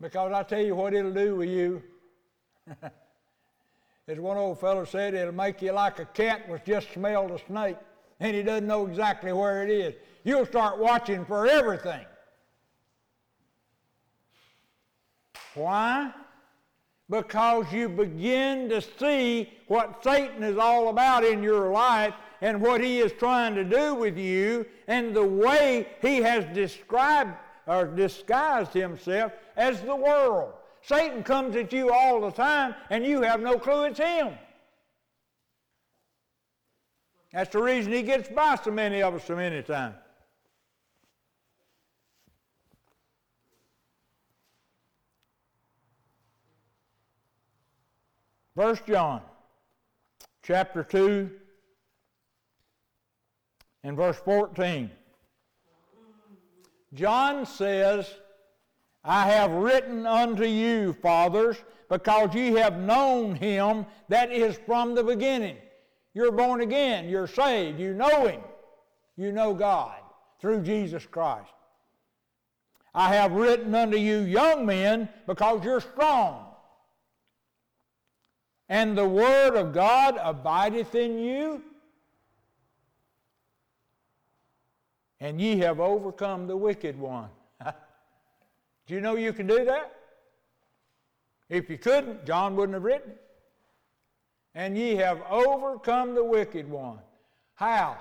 Because 0.00 0.32
I 0.32 0.42
tell 0.42 0.60
you 0.60 0.74
what 0.74 0.94
it'll 0.94 1.12
do 1.12 1.36
with 1.36 1.48
you. 1.48 1.82
As 4.08 4.20
one 4.20 4.36
old 4.36 4.60
fellow 4.60 4.84
said, 4.84 5.14
it'll 5.14 5.34
make 5.34 5.62
you 5.62 5.72
like 5.72 5.98
a 5.98 6.04
cat 6.04 6.48
was 6.48 6.60
just 6.64 6.92
smelled 6.92 7.30
a 7.30 7.38
snake 7.46 7.76
and 8.20 8.36
he 8.36 8.42
doesn't 8.42 8.66
know 8.66 8.86
exactly 8.86 9.32
where 9.32 9.62
it 9.62 9.70
is. 9.70 9.94
You'll 10.22 10.46
start 10.46 10.78
watching 10.78 11.24
for 11.24 11.46
everything. 11.46 12.04
Why? 15.56 16.12
Because 17.08 17.72
you 17.72 17.88
begin 17.88 18.68
to 18.68 18.82
see 18.82 19.50
what 19.68 20.04
Satan 20.04 20.42
is 20.42 20.58
all 20.58 20.88
about 20.88 21.24
in 21.24 21.42
your 21.42 21.70
life 21.70 22.14
and 22.40 22.60
what 22.60 22.80
he 22.80 23.00
is 23.00 23.12
trying 23.12 23.54
to 23.54 23.64
do 23.64 23.94
with 23.94 24.18
you 24.18 24.66
and 24.86 25.16
the 25.16 25.24
way 25.24 25.88
he 26.02 26.16
has 26.18 26.44
described 26.54 27.34
or 27.66 27.86
disguised 27.86 28.72
himself 28.72 29.32
as 29.56 29.80
the 29.80 29.96
world. 29.96 30.52
Satan 30.82 31.22
comes 31.22 31.56
at 31.56 31.72
you 31.72 31.92
all 31.92 32.20
the 32.20 32.30
time, 32.30 32.74
and 32.90 33.04
you 33.04 33.22
have 33.22 33.40
no 33.40 33.58
clue 33.58 33.84
it's 33.84 33.98
him. 33.98 34.34
That's 37.32 37.50
the 37.50 37.62
reason 37.62 37.92
he 37.92 38.02
gets 38.02 38.28
by 38.28 38.56
so 38.62 38.70
many 38.70 39.02
of 39.02 39.14
us 39.14 39.24
so 39.24 39.34
many 39.34 39.62
times. 39.62 39.96
First 48.56 48.86
John 48.86 49.20
chapter 50.42 50.82
2 50.82 51.30
and 53.84 53.96
verse 53.98 54.16
14. 54.24 54.90
John 56.94 57.44
says, 57.44 58.10
I 59.04 59.26
have 59.26 59.50
written 59.50 60.06
unto 60.06 60.44
you, 60.44 60.94
fathers, 60.94 61.58
because 61.90 62.34
ye 62.34 62.52
have 62.52 62.78
known 62.78 63.34
him 63.34 63.84
that 64.08 64.32
is 64.32 64.58
from 64.64 64.94
the 64.94 65.04
beginning. 65.04 65.58
You're 66.14 66.32
born 66.32 66.62
again, 66.62 67.10
you're 67.10 67.26
saved, 67.26 67.78
you 67.78 67.92
know 67.92 68.26
him, 68.26 68.40
you 69.18 69.32
know 69.32 69.52
God 69.52 69.98
through 70.40 70.62
Jesus 70.62 71.04
Christ. 71.04 71.52
I 72.94 73.14
have 73.16 73.32
written 73.32 73.74
unto 73.74 73.98
you, 73.98 74.20
young 74.20 74.64
men, 74.64 75.10
because 75.26 75.62
you're 75.62 75.82
strong. 75.82 76.45
And 78.68 78.98
the 78.98 79.06
word 79.06 79.54
of 79.56 79.72
God 79.72 80.18
abideth 80.20 80.94
in 80.94 81.18
you, 81.18 81.62
and 85.20 85.40
ye 85.40 85.58
have 85.58 85.80
overcome 85.80 86.46
the 86.46 86.56
wicked 86.56 86.98
one. 86.98 87.28
Do 88.86 88.94
you 88.94 89.00
know 89.00 89.16
you 89.16 89.32
can 89.32 89.46
do 89.46 89.64
that? 89.64 89.92
If 91.48 91.70
you 91.70 91.78
couldn't, 91.78 92.26
John 92.26 92.56
wouldn't 92.56 92.74
have 92.74 92.82
written 92.82 93.12
it. 93.12 93.22
And 94.54 94.76
ye 94.76 94.96
have 94.96 95.22
overcome 95.30 96.14
the 96.14 96.24
wicked 96.24 96.68
one. 96.68 96.98
How? 97.54 97.98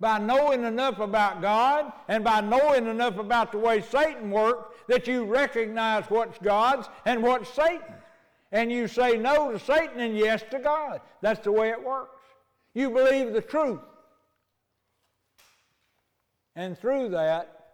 By 0.00 0.18
knowing 0.18 0.64
enough 0.64 0.98
about 0.98 1.42
God 1.42 1.92
and 2.08 2.24
by 2.24 2.40
knowing 2.40 2.86
enough 2.86 3.18
about 3.18 3.52
the 3.52 3.58
way 3.58 3.82
Satan 3.82 4.30
works 4.30 4.74
that 4.88 5.06
you 5.06 5.24
recognize 5.24 6.04
what's 6.08 6.38
God's 6.38 6.88
and 7.04 7.22
what's 7.22 7.50
Satan's. 7.50 7.99
And 8.52 8.70
you 8.72 8.88
say 8.88 9.16
no 9.16 9.52
to 9.52 9.58
Satan 9.58 10.00
and 10.00 10.16
yes 10.16 10.42
to 10.50 10.58
God. 10.58 11.00
That's 11.20 11.40
the 11.40 11.52
way 11.52 11.70
it 11.70 11.82
works. 11.82 12.16
You 12.74 12.90
believe 12.90 13.32
the 13.32 13.40
truth. 13.40 13.80
And 16.56 16.76
through 16.76 17.10
that, 17.10 17.68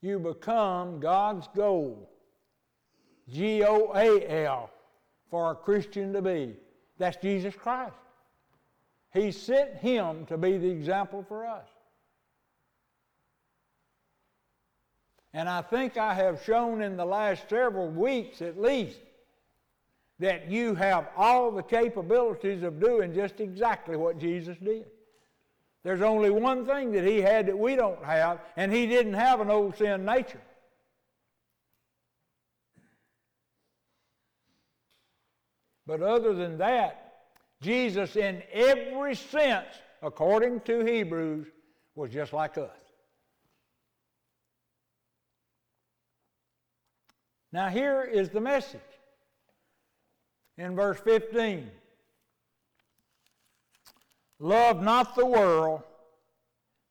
you 0.00 0.18
become 0.18 1.00
God's 1.00 1.48
goal. 1.56 2.08
G 3.32 3.64
O 3.64 3.92
A 3.94 4.44
L, 4.44 4.70
for 5.30 5.50
a 5.50 5.54
Christian 5.54 6.12
to 6.12 6.22
be. 6.22 6.54
That's 6.98 7.16
Jesus 7.16 7.54
Christ. 7.54 7.94
He 9.12 9.32
sent 9.32 9.76
him 9.76 10.26
to 10.26 10.36
be 10.36 10.58
the 10.58 10.68
example 10.68 11.24
for 11.26 11.46
us. 11.46 11.66
And 15.32 15.48
I 15.48 15.62
think 15.62 15.96
I 15.96 16.14
have 16.14 16.44
shown 16.44 16.80
in 16.80 16.96
the 16.96 17.04
last 17.04 17.48
several 17.48 17.88
weeks 17.88 18.40
at 18.40 18.60
least 18.60 18.98
that 20.24 20.50
you 20.50 20.74
have 20.74 21.08
all 21.18 21.50
the 21.50 21.62
capabilities 21.62 22.62
of 22.62 22.80
doing 22.80 23.12
just 23.12 23.40
exactly 23.40 23.94
what 23.94 24.18
Jesus 24.18 24.56
did. 24.56 24.86
There's 25.82 26.00
only 26.00 26.30
one 26.30 26.64
thing 26.64 26.92
that 26.92 27.04
he 27.04 27.20
had 27.20 27.46
that 27.46 27.58
we 27.58 27.76
don't 27.76 28.02
have, 28.02 28.40
and 28.56 28.72
he 28.72 28.86
didn't 28.86 29.12
have 29.12 29.40
an 29.40 29.50
old 29.50 29.76
sin 29.76 30.06
nature. 30.06 30.40
But 35.86 36.00
other 36.00 36.32
than 36.32 36.56
that, 36.56 37.16
Jesus, 37.60 38.16
in 38.16 38.42
every 38.50 39.14
sense, 39.14 39.68
according 40.00 40.60
to 40.60 40.86
Hebrews, 40.86 41.48
was 41.94 42.10
just 42.10 42.32
like 42.32 42.56
us. 42.56 42.70
Now, 47.52 47.68
here 47.68 48.02
is 48.02 48.30
the 48.30 48.40
message 48.40 48.80
in 50.58 50.74
verse 50.76 50.98
15. 51.00 51.70
Love 54.38 54.82
not 54.82 55.14
the 55.14 55.24
world, 55.24 55.82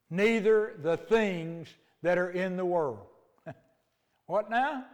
neither 0.10 0.76
the 0.82 0.98
things 0.98 1.68
that 2.02 2.18
are 2.18 2.32
in 2.32 2.58
the 2.58 2.66
world. 2.66 3.06
what 4.26 4.50
now? 4.50 4.86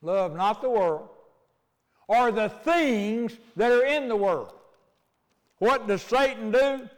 Love 0.00 0.34
not 0.34 0.60
the 0.60 0.70
world, 0.70 1.08
or 2.08 2.32
the 2.32 2.48
things 2.48 3.36
that 3.56 3.70
are 3.70 3.84
in 3.84 4.08
the 4.08 4.16
world. 4.16 4.52
What 5.58 5.86
does 5.86 6.02
Satan 6.02 6.50
do? 6.50 6.88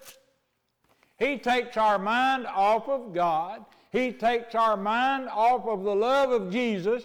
He 1.19 1.39
takes 1.39 1.77
our 1.77 1.99
mind 1.99 2.47
off 2.47 2.89
of 2.89 3.13
God. 3.13 3.65
He 3.93 4.11
takes 4.11 4.55
our 4.55 4.77
mind 4.77 5.29
off 5.29 5.67
of 5.67 5.85
the 5.85 5.95
love 5.95 6.31
of 6.31 6.51
Jesus. 6.51 7.05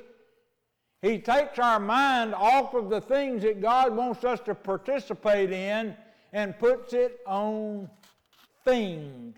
He 1.01 1.17
takes 1.17 1.57
our 1.59 1.79
mind 1.79 2.35
off 2.35 2.73
of 2.73 2.89
the 2.89 2.99
things 2.99 3.43
that 3.43 3.61
God 3.61 3.95
wants 3.95 4.23
us 4.23 4.39
to 4.41 4.53
participate 4.53 5.51
in 5.51 5.95
and 6.33 6.57
puts 6.59 6.93
it 6.93 7.19
on 7.25 7.89
things. 8.65 9.37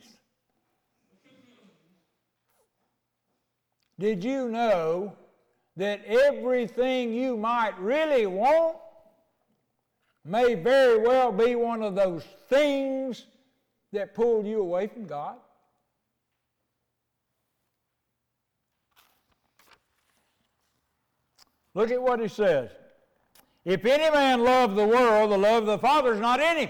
Did 3.99 4.23
you 4.23 4.49
know 4.49 5.13
that 5.77 6.03
everything 6.05 7.13
you 7.13 7.37
might 7.37 7.79
really 7.79 8.25
want 8.25 8.77
may 10.25 10.55
very 10.55 10.97
well 10.97 11.31
be 11.31 11.55
one 11.55 11.83
of 11.83 11.93
those 11.93 12.23
things 12.49 13.27
that 13.91 14.15
pulled 14.15 14.47
you 14.47 14.61
away 14.61 14.87
from 14.87 15.05
God? 15.05 15.35
Look 21.73 21.91
at 21.91 22.01
what 22.01 22.19
he 22.19 22.27
says. 22.27 22.69
If 23.63 23.85
any 23.85 24.09
man 24.11 24.43
love 24.43 24.75
the 24.75 24.85
world, 24.85 25.31
the 25.31 25.37
love 25.37 25.63
of 25.63 25.67
the 25.67 25.77
Father 25.77 26.13
is 26.13 26.19
not 26.19 26.39
in 26.39 26.57
him. 26.57 26.69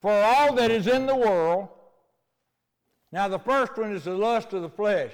For 0.00 0.12
all 0.12 0.54
that 0.54 0.70
is 0.70 0.86
in 0.86 1.06
the 1.06 1.16
world, 1.16 1.68
now, 3.12 3.28
the 3.28 3.38
first 3.38 3.76
one 3.78 3.94
is 3.94 4.04
the 4.04 4.14
lust 4.14 4.52
of 4.52 4.62
the 4.62 4.68
flesh. 4.68 5.12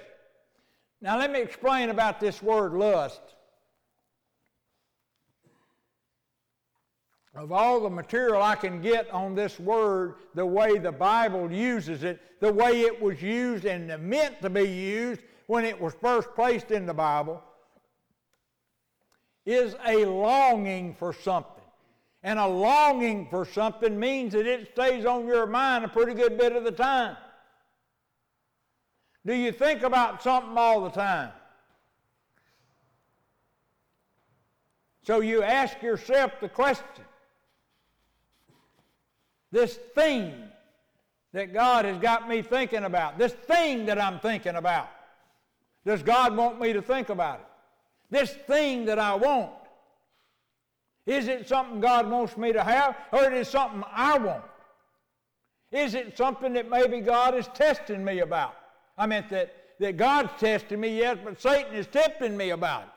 Now, 1.00 1.18
let 1.18 1.30
me 1.30 1.40
explain 1.40 1.90
about 1.90 2.20
this 2.20 2.42
word 2.42 2.72
lust. 2.72 3.20
Of 7.34 7.52
all 7.52 7.80
the 7.80 7.90
material 7.90 8.42
I 8.42 8.56
can 8.56 8.82
get 8.82 9.10
on 9.10 9.34
this 9.34 9.58
word, 9.58 10.16
the 10.34 10.44
way 10.44 10.78
the 10.78 10.92
Bible 10.92 11.50
uses 11.50 12.02
it, 12.02 12.20
the 12.40 12.52
way 12.52 12.82
it 12.82 13.00
was 13.00 13.22
used 13.22 13.64
and 13.64 13.96
meant 14.02 14.42
to 14.42 14.50
be 14.50 14.64
used 14.64 15.20
when 15.52 15.66
it 15.66 15.78
was 15.78 15.92
first 16.00 16.34
placed 16.34 16.70
in 16.70 16.86
the 16.86 16.94
Bible, 16.94 17.38
is 19.44 19.76
a 19.86 20.06
longing 20.06 20.94
for 20.94 21.12
something. 21.12 21.62
And 22.22 22.38
a 22.38 22.46
longing 22.46 23.26
for 23.28 23.44
something 23.44 24.00
means 24.00 24.32
that 24.32 24.46
it 24.46 24.70
stays 24.72 25.04
on 25.04 25.26
your 25.26 25.44
mind 25.44 25.84
a 25.84 25.88
pretty 25.88 26.14
good 26.14 26.38
bit 26.38 26.56
of 26.56 26.64
the 26.64 26.70
time. 26.70 27.18
Do 29.26 29.34
you 29.34 29.52
think 29.52 29.82
about 29.82 30.22
something 30.22 30.56
all 30.56 30.84
the 30.84 30.88
time? 30.88 31.32
So 35.02 35.20
you 35.20 35.42
ask 35.42 35.82
yourself 35.82 36.32
the 36.40 36.48
question 36.48 37.04
this 39.50 39.74
thing 39.94 40.32
that 41.34 41.52
God 41.52 41.84
has 41.84 41.98
got 41.98 42.26
me 42.26 42.40
thinking 42.40 42.84
about, 42.84 43.18
this 43.18 43.34
thing 43.34 43.84
that 43.84 44.00
I'm 44.00 44.18
thinking 44.18 44.56
about, 44.56 44.88
does 45.84 46.02
God 46.02 46.36
want 46.36 46.60
me 46.60 46.72
to 46.72 46.82
think 46.82 47.08
about 47.08 47.40
it? 47.40 47.46
This 48.10 48.32
thing 48.46 48.84
that 48.84 48.98
I 48.98 49.14
want, 49.14 49.50
is 51.06 51.28
it 51.28 51.48
something 51.48 51.80
God 51.80 52.08
wants 52.08 52.36
me 52.36 52.52
to 52.52 52.62
have, 52.62 52.96
or 53.12 53.32
is 53.32 53.48
it 53.48 53.50
something 53.50 53.82
I 53.90 54.18
want? 54.18 54.44
Is 55.72 55.94
it 55.94 56.16
something 56.16 56.52
that 56.52 56.68
maybe 56.68 57.00
God 57.00 57.34
is 57.34 57.48
testing 57.54 58.04
me 58.04 58.20
about? 58.20 58.54
I 58.96 59.06
meant 59.06 59.30
that, 59.30 59.54
that 59.80 59.96
God's 59.96 60.30
testing 60.38 60.80
me, 60.80 60.98
yes, 60.98 61.16
but 61.24 61.40
Satan 61.40 61.74
is 61.74 61.86
tempting 61.86 62.36
me 62.36 62.50
about 62.50 62.82
it. 62.82 62.88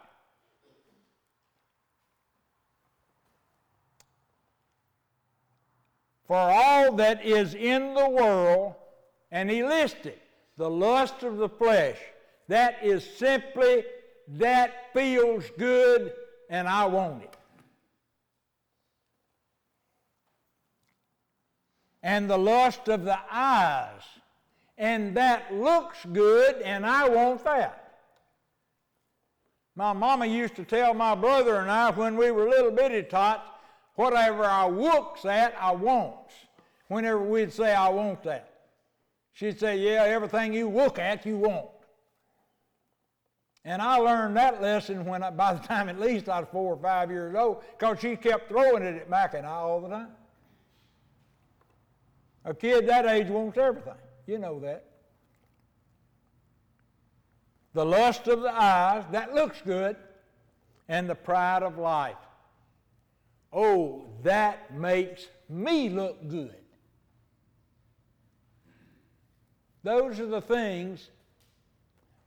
For 6.28 6.38
all 6.38 6.92
that 6.94 7.24
is 7.24 7.54
in 7.54 7.94
the 7.94 8.10
world, 8.10 8.76
and 9.32 9.50
he 9.50 9.64
listed 9.64 10.20
the 10.58 10.70
lust 10.70 11.24
of 11.24 11.38
the 11.38 11.50
flesh, 11.50 11.98
that 12.48 12.80
is 12.84 13.04
simply 13.18 13.84
that 14.28 14.94
feels 14.94 15.44
good 15.58 16.14
and 16.50 16.68
I 16.68 16.86
want 16.86 17.24
it. 17.24 17.38
And 22.04 22.30
the 22.30 22.38
lust 22.38 22.88
of 22.88 23.04
the 23.04 23.18
eyes, 23.32 24.02
and 24.78 25.18
that 25.18 25.52
looks 25.52 25.98
good, 26.14 26.62
and 26.62 26.86
I 26.86 27.10
want 27.10 27.44
that. 27.46 27.86
My 29.76 29.92
mama 29.92 30.26
used 30.26 30.56
to 30.56 30.64
tell 30.64 30.94
my 30.94 31.16
brother 31.16 31.56
and 31.56 31.70
I 31.70 31.90
when 31.92 32.16
we 32.16 32.32
were 32.32 32.48
little 32.48 32.72
bitty 32.72 33.04
tots, 33.04 33.50
whatever 33.96 34.46
I 34.46 34.68
looks 34.68 35.26
at, 35.26 35.56
I 35.60 35.72
wants. 35.72 36.34
Whenever 36.88 37.22
we'd 37.22 37.52
say, 37.52 37.74
I 37.74 37.90
want 37.90 38.24
that. 38.24 38.52
She'd 39.34 39.60
say, 39.60 39.78
Yeah, 39.78 40.04
everything 40.04 40.54
you 40.54 40.70
look 40.70 41.00
at, 41.00 41.26
you 41.26 41.38
want. 41.38 41.68
And 43.68 43.82
I 43.82 43.98
learned 43.98 44.38
that 44.38 44.62
lesson 44.62 45.06
when 45.06 45.24
I, 45.24 45.32
by 45.32 45.56
the 45.56 45.68
time 45.68 45.90
at 45.90 46.00
least 46.00 46.30
I 46.30 46.40
was 46.40 46.48
four 46.52 46.76
or 46.76 46.78
five 46.78 47.10
years 47.10 47.36
old, 47.36 47.64
because 47.78 48.00
she 48.00 48.16
kept 48.16 48.48
throwing 48.48 48.84
it 48.84 48.96
at 48.96 49.10
Mac 49.10 49.34
and 49.34 49.46
I 49.46 49.50
all 49.50 49.82
the 49.82 49.90
time. 49.90 50.10
A 52.46 52.54
kid 52.54 52.88
that 52.88 53.08
age 53.08 53.28
wants 53.28 53.58
everything. 53.58 53.96
You 54.28 54.38
know 54.38 54.60
that. 54.60 54.86
The 57.74 57.84
lust 57.84 58.28
of 58.28 58.42
the 58.42 58.54
eyes, 58.54 59.04
that 59.12 59.34
looks 59.34 59.62
good, 59.64 59.96
and 60.88 61.10
the 61.10 61.16
pride 61.16 61.64
of 61.64 61.80
life. 61.80 62.16
Oh, 63.52 64.06
that 64.22 64.76
makes 64.76 65.28
me 65.50 65.90
look 65.90 66.30
good. 66.30 66.56
Those 69.82 70.20
are 70.20 70.28
the 70.28 70.42
things 70.42 71.10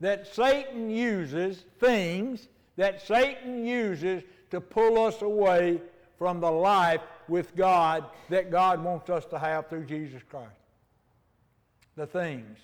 that 0.00 0.26
Satan 0.26 0.90
uses, 0.90 1.64
things 1.80 2.48
that 2.76 3.04
Satan 3.06 3.64
uses 3.64 4.22
to 4.50 4.60
pull 4.60 5.04
us 5.04 5.22
away 5.22 5.80
from 6.18 6.40
the 6.40 6.50
life 6.50 7.00
with 7.28 7.54
God 7.56 8.04
that 8.30 8.50
God 8.50 8.82
wants 8.82 9.10
us 9.10 9.24
to 9.26 9.38
have 9.38 9.68
through 9.68 9.84
Jesus 9.84 10.22
Christ 10.28 10.52
the 11.98 12.06
things. 12.06 12.58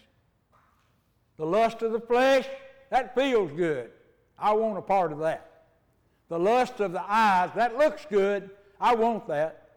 The 1.37 1.45
lust 1.45 1.83
of 1.83 1.93
the 1.93 2.01
flesh, 2.01 2.47
that 2.91 3.15
feels 3.15 3.53
good. 3.53 3.91
I 4.39 4.53
want 4.53 4.79
a 4.79 4.83
part 4.83 5.13
of 5.13 5.19
that. 5.19 5.51
The 6.29 6.39
lust 6.39 6.81
of 6.81 6.93
the 6.93 7.03
eyes, 7.07 7.51
that 7.57 7.77
looks 7.77 8.07
good. 8.09 8.51
I 8.81 8.95
want 8.95 9.27
that. 9.29 9.69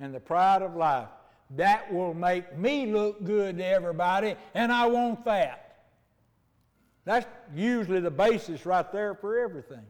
And 0.00 0.14
the 0.14 0.20
pride 0.20 0.62
of 0.62 0.74
life, 0.74 1.08
that 1.56 1.92
will 1.92 2.14
make 2.14 2.56
me 2.56 2.86
look 2.86 3.24
good 3.24 3.58
to 3.58 3.64
everybody, 3.64 4.36
and 4.54 4.72
I 4.72 4.86
want 4.86 5.24
that. 5.24 5.84
That's 7.04 7.26
usually 7.54 8.00
the 8.00 8.10
basis 8.10 8.64
right 8.64 8.90
there 8.92 9.14
for 9.14 9.38
everything. 9.38 9.84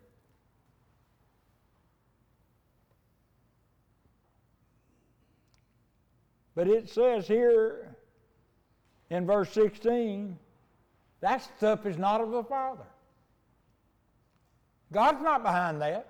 But 6.54 6.68
it 6.68 6.88
says 6.88 7.26
here 7.26 7.96
in 9.10 9.26
verse 9.26 9.50
16, 9.52 10.38
that 11.20 11.42
stuff 11.56 11.84
is 11.84 11.98
not 11.98 12.20
of 12.20 12.30
the 12.30 12.44
Father. 12.44 12.86
God's 14.92 15.22
not 15.22 15.42
behind 15.42 15.80
that. 15.82 16.06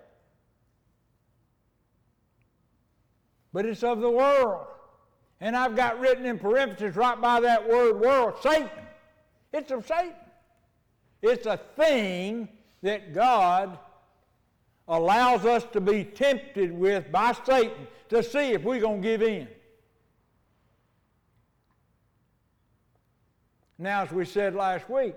But 3.52 3.66
it's 3.66 3.82
of 3.82 4.00
the 4.00 4.10
world. 4.10 4.66
And 5.40 5.56
I've 5.56 5.74
got 5.74 5.98
written 5.98 6.26
in 6.26 6.38
parentheses 6.38 6.96
right 6.96 7.18
by 7.20 7.40
that 7.40 7.68
word 7.68 7.98
world, 7.98 8.34
Satan. 8.42 8.68
It's 9.52 9.70
of 9.70 9.86
Satan. 9.86 10.14
It's 11.22 11.46
a 11.46 11.56
thing 11.76 12.48
that 12.82 13.14
God 13.14 13.78
allows 14.88 15.44
us 15.44 15.64
to 15.72 15.80
be 15.80 16.04
tempted 16.04 16.72
with 16.72 17.10
by 17.10 17.32
Satan 17.46 17.86
to 18.08 18.22
see 18.22 18.52
if 18.52 18.62
we're 18.64 18.80
going 18.80 19.02
to 19.02 19.08
give 19.08 19.22
in. 19.22 19.48
Now, 23.78 24.02
as 24.02 24.12
we 24.12 24.26
said 24.26 24.54
last 24.54 24.90
week, 24.90 25.14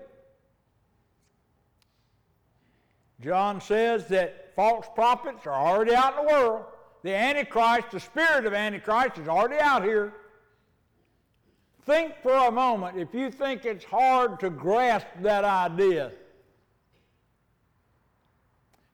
John 3.20 3.60
says 3.60 4.06
that 4.08 4.54
false 4.56 4.86
prophets 4.94 5.46
are 5.46 5.52
already 5.52 5.94
out 5.94 6.18
in 6.18 6.24
the 6.24 6.32
world. 6.32 6.64
The 7.04 7.14
Antichrist, 7.14 7.90
the 7.92 8.00
spirit 8.00 8.46
of 8.46 8.54
Antichrist, 8.54 9.18
is 9.18 9.28
already 9.28 9.60
out 9.60 9.84
here. 9.84 10.14
Think 11.84 12.14
for 12.22 12.32
a 12.32 12.50
moment, 12.50 12.96
if 12.98 13.12
you 13.12 13.30
think 13.30 13.66
it's 13.66 13.84
hard 13.84 14.40
to 14.40 14.48
grasp 14.48 15.06
that 15.20 15.44
idea, 15.44 16.12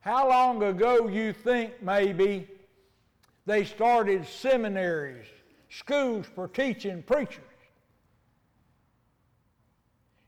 how 0.01 0.29
long 0.29 0.61
ago 0.61 1.07
you 1.07 1.31
think 1.31 1.81
maybe 1.81 2.49
They 3.45 3.65
started 3.65 4.27
seminaries, 4.27 5.25
schools 5.69 6.27
for 6.35 6.47
teaching 6.47 7.03
preachers. 7.03 7.43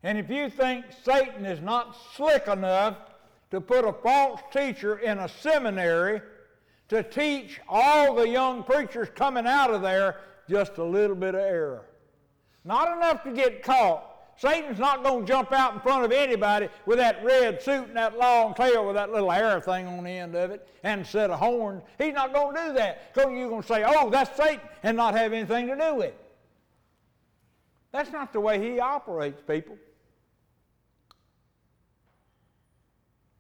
And 0.02 0.18
if 0.18 0.30
you 0.30 0.50
think 0.50 0.86
Satan 1.04 1.46
is 1.46 1.62
not 1.62 1.96
slick 2.16 2.48
enough 2.48 2.98
to 3.52 3.62
put 3.62 3.86
a 3.86 3.94
false 3.94 4.42
teacher 4.52 4.98
in 4.98 5.20
a 5.20 5.30
seminary 5.30 6.22
to 6.90 7.04
teach 7.04 7.60
all 7.68 8.16
the 8.16 8.28
young 8.28 8.64
preachers 8.64 9.10
coming 9.16 9.48
out 9.48 9.72
of 9.72 9.82
there 9.82 10.22
just 10.50 10.78
a 10.78 10.84
little 10.84 11.16
bit 11.16 11.36
of 11.36 11.42
error. 11.42 11.86
Not 12.66 12.96
enough 12.96 13.24
to 13.24 13.32
get 13.32 13.64
caught. 13.64 14.10
Satan's 14.36 14.80
not 14.80 15.04
going 15.04 15.26
to 15.26 15.32
jump 15.32 15.52
out 15.52 15.76
in 15.76 15.80
front 15.80 16.06
of 16.06 16.12
anybody 16.12 16.68
with 16.86 16.98
that 16.98 17.24
red 17.24 17.62
suit 17.62 17.88
and 17.88 17.98
that 17.98 18.18
long 18.18 18.54
tail 18.56 18.86
with 18.86 18.96
that 18.96 19.12
little 19.12 19.30
hair 19.30 19.62
thing 19.62 19.86
on 19.86 20.04
the 20.04 20.10
end 20.10 20.36
of 20.36 20.50
it 20.50 20.68
and 20.84 21.02
a 21.02 21.06
set 21.06 21.30
of 21.30 21.40
horns. 21.40 21.84
He's 22.00 22.14
not 22.14 22.34
going 22.34 22.56
to 22.56 22.68
do 22.68 22.74
that 22.74 23.14
because 23.14 23.32
you're 23.32 23.50
going 23.50 23.62
to 23.62 23.68
say, 23.68 23.84
oh, 23.86 24.10
that's 24.10 24.36
Satan, 24.36 24.62
and 24.82 24.98
not 24.98 25.14
have 25.14 25.34
anything 25.34 25.68
to 25.68 25.76
do 25.76 25.96
with 25.96 26.08
it. 26.08 26.20
That's 27.92 28.12
not 28.12 28.34
the 28.34 28.40
way 28.40 28.60
he 28.60 28.80
operates, 28.80 29.42
people. 29.42 29.78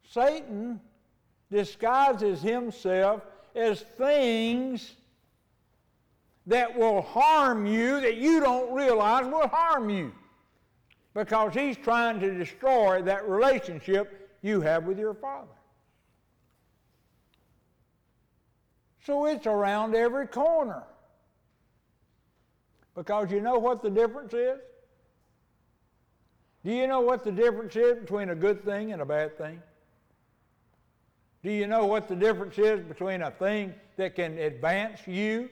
Satan 0.08 0.79
disguises 1.49 2.39
himself 2.39 3.23
as 3.56 3.82
things 3.98 4.96
that 6.48 6.78
will 6.78 7.02
harm 7.02 7.66
you 7.66 8.02
that 8.02 8.18
you 8.18 8.39
don't 8.39 8.74
realize 8.74 9.26
will 9.26 9.48
harm 9.48 9.89
you 9.89 10.12
because 11.13 11.54
he's 11.54 11.78
trying 11.78 12.20
to 12.20 12.34
destroy 12.38 13.02
that 13.04 13.28
relationship 13.28 14.30
you 14.42 14.60
have 14.62 14.86
with 14.86 15.00
your 15.00 15.13
father. 15.13 15.48
So 19.06 19.26
it's 19.26 19.46
around 19.46 19.96
every 19.96 20.28
corner. 20.28 20.84
Because 22.96 23.32
you 23.32 23.42
know 23.42 23.58
what 23.58 23.82
the 23.82 23.89
difference 23.89 24.34
is? 24.34 24.60
Do 26.63 26.72
you 26.72 26.88
know 26.88 27.02
what 27.02 27.24
the 27.24 27.32
difference 27.32 27.76
is 27.76 28.00
between 28.00 28.30
a 28.30 28.36
good 28.36 28.63
thing 28.63 28.94
and 28.94 29.02
a 29.02 29.06
bad 29.06 29.38
thing? 29.38 29.62
Do 31.43 31.51
you 31.51 31.67
know 31.67 31.86
what 31.86 32.08
the 32.08 32.15
difference 32.15 32.58
is 32.58 32.82
between 32.86 33.21
a 33.21 33.32
thing 33.32 33.73
that 33.97 34.15
can 34.15 34.38
advance 34.38 35.06
you, 35.06 35.49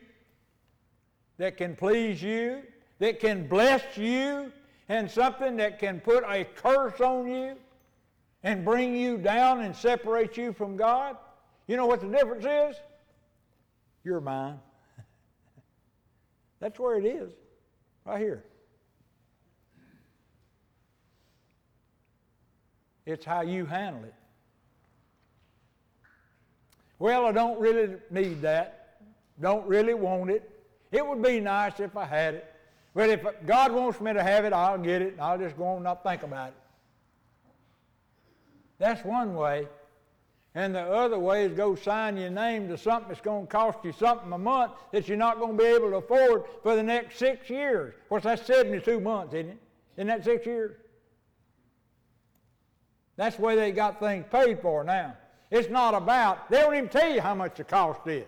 that 1.38 1.58
can 1.58 1.76
please 1.76 2.24
you, 2.24 2.62
that 3.00 3.20
can 3.20 3.48
bless 3.48 3.98
you, 3.98 4.54
and 4.88 5.12
something 5.12 5.58
that 5.58 5.80
can 5.80 6.00
put 6.00 6.24
a 6.24 6.46
curse 6.46 7.02
on 7.02 7.28
you 7.28 7.56
and 8.44 8.64
bring 8.64 8.96
you 8.96 9.18
down 9.18 9.62
and 9.62 9.76
separate 9.76 10.38
you 10.38 10.54
from 10.54 10.78
God? 10.78 11.18
You 11.68 11.76
know 11.76 11.88
what 11.88 12.00
the 12.00 12.08
difference 12.08 12.46
is? 12.46 12.82
You're 14.06 14.22
mine. 14.22 14.60
That's 16.62 16.80
where 16.80 16.98
it 16.98 17.06
is, 17.06 17.34
right 18.06 18.20
here. 18.20 18.46
It's 23.06 23.26
how 23.26 23.42
you 23.42 23.66
handle 23.66 24.06
it. 24.06 24.14
Well, 27.02 27.26
I 27.26 27.32
don't 27.32 27.60
really 27.60 27.96
need 28.12 28.44
that. 28.44 29.00
Don't 29.42 29.66
really 29.66 29.96
want 29.96 30.30
it. 30.30 30.48
It 30.92 31.04
would 31.04 31.20
be 31.24 31.40
nice 31.40 31.80
if 31.80 31.98
I 31.98 32.06
had 32.06 32.36
it. 32.36 32.54
But 32.94 33.10
if 33.10 33.26
God 33.48 33.72
wants 33.72 34.00
me 34.00 34.14
to 34.14 34.22
have 34.22 34.46
it, 34.46 34.54
I'll 34.54 34.78
get 34.78 35.02
it, 35.02 35.14
and 35.14 35.22
I'll 35.22 35.40
just 35.40 35.58
go 35.58 35.66
on 35.66 35.76
and 35.78 35.84
not 35.84 36.04
think 36.04 36.22
about 36.22 36.50
it. 36.50 36.54
That's 38.78 39.04
one 39.04 39.34
way. 39.34 39.68
And 40.54 40.76
the 40.76 40.82
other 40.82 41.18
way 41.18 41.46
is 41.46 41.54
go 41.58 41.74
sign 41.74 42.18
your 42.18 42.30
name 42.30 42.68
to 42.68 42.78
something 42.78 43.08
that's 43.08 43.22
going 43.22 43.48
to 43.48 43.52
cost 43.52 43.80
you 43.84 43.94
something 43.94 44.32
a 44.32 44.38
month 44.38 44.74
that 44.92 45.08
you're 45.08 45.18
not 45.18 45.40
going 45.40 45.58
to 45.58 45.64
be 45.64 45.70
able 45.70 45.90
to 45.90 45.96
afford 45.96 46.44
for 46.62 46.76
the 46.76 46.84
next 46.84 47.18
six 47.18 47.50
years. 47.50 47.96
Of 47.96 48.10
course, 48.10 48.24
that's 48.26 48.46
72 48.46 49.00
months, 49.00 49.34
isn't 49.34 49.50
it? 49.50 49.58
Isn't 49.98 50.08
that 50.08 50.24
six 50.24 50.46
years? 50.46 50.78
That's 53.16 53.38
the 53.38 53.42
way 53.42 53.56
they 53.56 53.72
got 53.72 54.00
things 54.00 54.26
paid 54.32 54.62
for 54.62 54.84
now. 54.84 55.16
It's 55.52 55.70
not 55.70 55.94
about, 55.94 56.50
they 56.50 56.62
don't 56.62 56.74
even 56.74 56.90
tell 56.90 57.14
you 57.14 57.20
how 57.20 57.36
much 57.36 57.58
the 57.58 57.66
cost 57.66 58.08
is. 58.08 58.26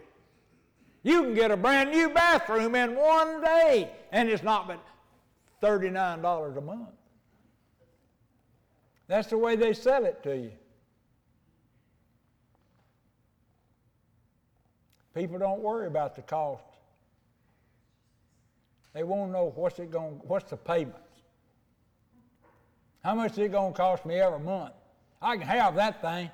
You 1.04 1.24
can 1.24 1.34
get 1.34 1.52
a 1.52 1.58
brand 1.58 1.92
new 1.92 2.10
bathroom 2.10 2.76
in 2.76 2.96
one 2.96 3.42
day, 3.42 3.90
and 4.12 4.30
it's 4.30 4.44
not 4.44 4.68
but 4.68 4.80
$39 5.62 6.58
a 6.58 6.62
month. 6.62 6.90
That's 9.08 9.30
the 9.30 9.38
way 9.38 9.56
they 9.56 9.74
sell 9.74 10.04
it 10.06 10.22
to 10.24 10.36
you. 10.36 10.52
People 15.16 15.38
don't 15.40 15.62
worry 15.62 15.88
about 15.88 16.16
the 16.16 16.24
cost. 16.24 16.64
They 18.94 19.04
want 19.04 19.30
to 19.30 19.32
know 19.32 19.54
what's 19.56 19.80
it 19.80 19.92
going, 19.92 20.20
what's 20.24 20.50
the 20.50 20.58
payments. 20.58 21.00
How 23.04 23.16
much 23.16 23.34
is 23.34 23.40
it 23.40 23.52
going 23.52 23.74
to 23.74 23.78
cost 23.78 24.06
me 24.06 24.16
every 24.16 24.40
month? 24.40 24.74
I 25.22 25.38
can 25.38 25.48
have 25.48 25.76
that 25.76 26.02
thing. 26.02 26.30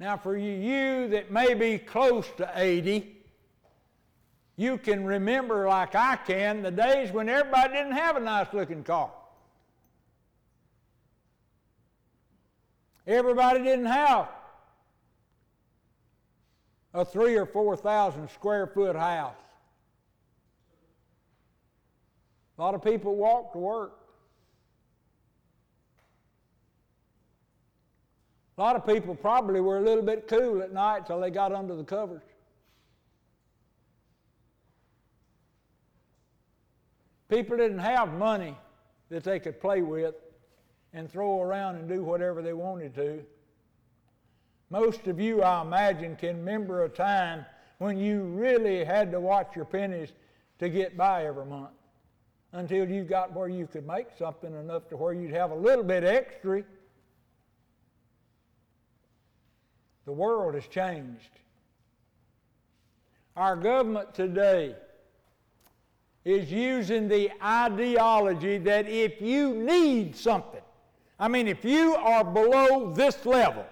Now, 0.00 0.16
for 0.16 0.34
you 0.34 1.08
that 1.08 1.30
may 1.30 1.52
be 1.52 1.76
close 1.76 2.26
to 2.38 2.50
80, 2.54 3.18
you 4.56 4.78
can 4.78 5.04
remember, 5.04 5.68
like 5.68 5.94
I 5.94 6.16
can, 6.16 6.62
the 6.62 6.70
days 6.70 7.12
when 7.12 7.28
everybody 7.28 7.74
didn't 7.74 7.92
have 7.92 8.16
a 8.16 8.20
nice 8.20 8.46
looking 8.54 8.82
car. 8.82 9.10
Everybody 13.06 13.62
didn't 13.62 13.86
have 13.86 14.28
a 16.94 17.04
three 17.04 17.36
or 17.36 17.44
four 17.44 17.76
thousand 17.76 18.30
square 18.30 18.66
foot 18.66 18.96
house. 18.96 19.34
A 22.56 22.62
lot 22.62 22.74
of 22.74 22.82
people 22.82 23.16
walked 23.16 23.52
to 23.52 23.58
work. 23.58 23.99
A 28.60 28.62
lot 28.62 28.76
of 28.76 28.86
people 28.86 29.14
probably 29.14 29.62
were 29.62 29.78
a 29.78 29.80
little 29.80 30.04
bit 30.04 30.28
cool 30.28 30.60
at 30.60 30.70
night 30.70 31.06
till 31.06 31.18
they 31.18 31.30
got 31.30 31.50
under 31.50 31.74
the 31.74 31.82
covers. 31.82 32.20
People 37.30 37.56
didn't 37.56 37.78
have 37.78 38.12
money 38.12 38.54
that 39.08 39.24
they 39.24 39.40
could 39.40 39.62
play 39.62 39.80
with 39.80 40.14
and 40.92 41.10
throw 41.10 41.40
around 41.40 41.76
and 41.76 41.88
do 41.88 42.04
whatever 42.04 42.42
they 42.42 42.52
wanted 42.52 42.94
to. 42.96 43.24
Most 44.68 45.06
of 45.06 45.18
you, 45.18 45.42
I 45.42 45.62
imagine, 45.62 46.14
can 46.14 46.36
remember 46.36 46.84
a 46.84 46.88
time 46.90 47.46
when 47.78 47.96
you 47.96 48.24
really 48.24 48.84
had 48.84 49.10
to 49.12 49.20
watch 49.20 49.56
your 49.56 49.64
pennies 49.64 50.10
to 50.58 50.68
get 50.68 50.98
by 50.98 51.24
every 51.24 51.46
month 51.46 51.70
until 52.52 52.86
you 52.90 53.04
got 53.04 53.32
where 53.32 53.48
you 53.48 53.66
could 53.66 53.86
make 53.86 54.08
something 54.18 54.52
enough 54.52 54.86
to 54.90 54.98
where 54.98 55.14
you'd 55.14 55.30
have 55.30 55.50
a 55.50 55.56
little 55.56 55.82
bit 55.82 56.04
extra 56.04 56.62
The 60.10 60.16
world 60.16 60.56
has 60.56 60.66
changed. 60.66 61.38
Our 63.36 63.54
government 63.54 64.12
today 64.12 64.74
is 66.24 66.50
using 66.50 67.06
the 67.06 67.30
ideology 67.40 68.58
that 68.58 68.88
if 68.88 69.22
you 69.22 69.54
need 69.54 70.16
something, 70.16 70.62
I 71.20 71.28
mean, 71.28 71.46
if 71.46 71.64
you 71.64 71.94
are 71.94 72.24
below 72.24 72.92
this 72.92 73.24
level, 73.24 73.64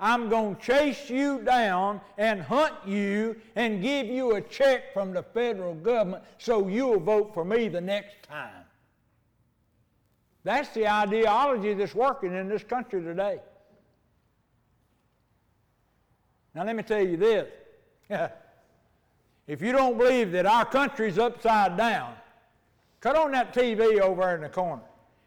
I'm 0.00 0.28
going 0.28 0.56
to 0.56 0.60
chase 0.60 1.08
you 1.08 1.38
down 1.42 2.00
and 2.18 2.42
hunt 2.42 2.74
you 2.84 3.36
and 3.54 3.80
give 3.80 4.08
you 4.08 4.34
a 4.34 4.40
check 4.40 4.92
from 4.92 5.12
the 5.12 5.22
federal 5.22 5.74
government 5.74 6.24
so 6.38 6.66
you'll 6.66 6.98
vote 6.98 7.32
for 7.32 7.44
me 7.44 7.68
the 7.68 7.80
next 7.80 8.24
time. 8.24 8.64
That's 10.42 10.70
the 10.70 10.88
ideology 10.88 11.74
that's 11.74 11.94
working 11.94 12.34
in 12.34 12.48
this 12.48 12.64
country 12.64 13.00
today. 13.04 13.38
Now, 16.54 16.64
let 16.64 16.74
me 16.74 16.82
tell 16.82 17.02
you 17.02 17.16
this. 17.16 17.48
if 19.46 19.62
you 19.62 19.72
don't 19.72 19.96
believe 19.96 20.32
that 20.32 20.46
our 20.46 20.64
country's 20.64 21.18
upside 21.18 21.76
down, 21.76 22.14
cut 23.00 23.16
on 23.16 23.32
that 23.32 23.54
TV 23.54 24.00
over 24.00 24.34
in 24.34 24.42
the 24.42 24.48
corner. 24.48 24.82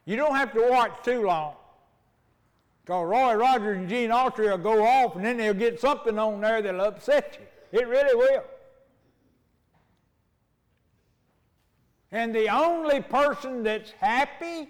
You 0.05 0.17
don't 0.17 0.35
have 0.35 0.51
to 0.53 0.67
watch 0.69 0.91
too 1.03 1.25
long. 1.25 1.55
Because 2.83 3.05
Roy 3.05 3.33
Rogers 3.35 3.77
and 3.77 3.87
Gene 3.87 4.09
Autry 4.09 4.49
will 4.49 4.57
go 4.57 4.85
off 4.85 5.15
and 5.15 5.23
then 5.23 5.37
they'll 5.37 5.53
get 5.53 5.79
something 5.79 6.19
on 6.19 6.41
there 6.41 6.61
that'll 6.61 6.81
upset 6.81 7.37
you. 7.39 7.79
It 7.79 7.87
really 7.87 8.15
will. 8.15 8.43
And 12.11 12.35
the 12.35 12.49
only 12.49 13.01
person 13.01 13.63
that's 13.63 13.91
happy 13.91 14.69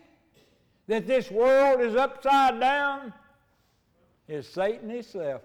that 0.88 1.08
this 1.08 1.32
world 1.32 1.82
is 1.82 1.96
upside 1.96 2.60
down 2.60 3.13
is 4.28 4.48
Satan 4.48 4.89
himself. 4.89 5.42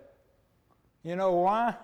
You 1.08 1.16
know 1.16 1.32
why? 1.32 1.74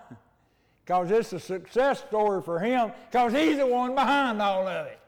Because 0.83 1.11
it's 1.11 1.33
a 1.33 1.39
success 1.39 1.99
story 1.99 2.41
for 2.41 2.59
him, 2.59 2.91
because 3.09 3.33
he's 3.33 3.57
the 3.57 3.65
one 3.65 3.95
behind 3.95 4.41
all 4.41 4.67
of 4.67 4.87
it. 4.87 4.99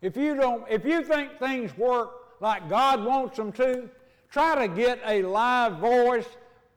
If 0.00 0.16
you 0.16 0.34
don't, 0.34 0.64
if 0.70 0.84
you 0.84 1.02
think 1.02 1.38
things 1.38 1.76
work 1.76 2.10
like 2.40 2.68
God 2.68 3.04
wants 3.04 3.36
them 3.36 3.52
to, 3.52 3.88
Try 4.30 4.66
to 4.66 4.74
get 4.74 5.00
a 5.06 5.22
live 5.22 5.78
voice 5.78 6.26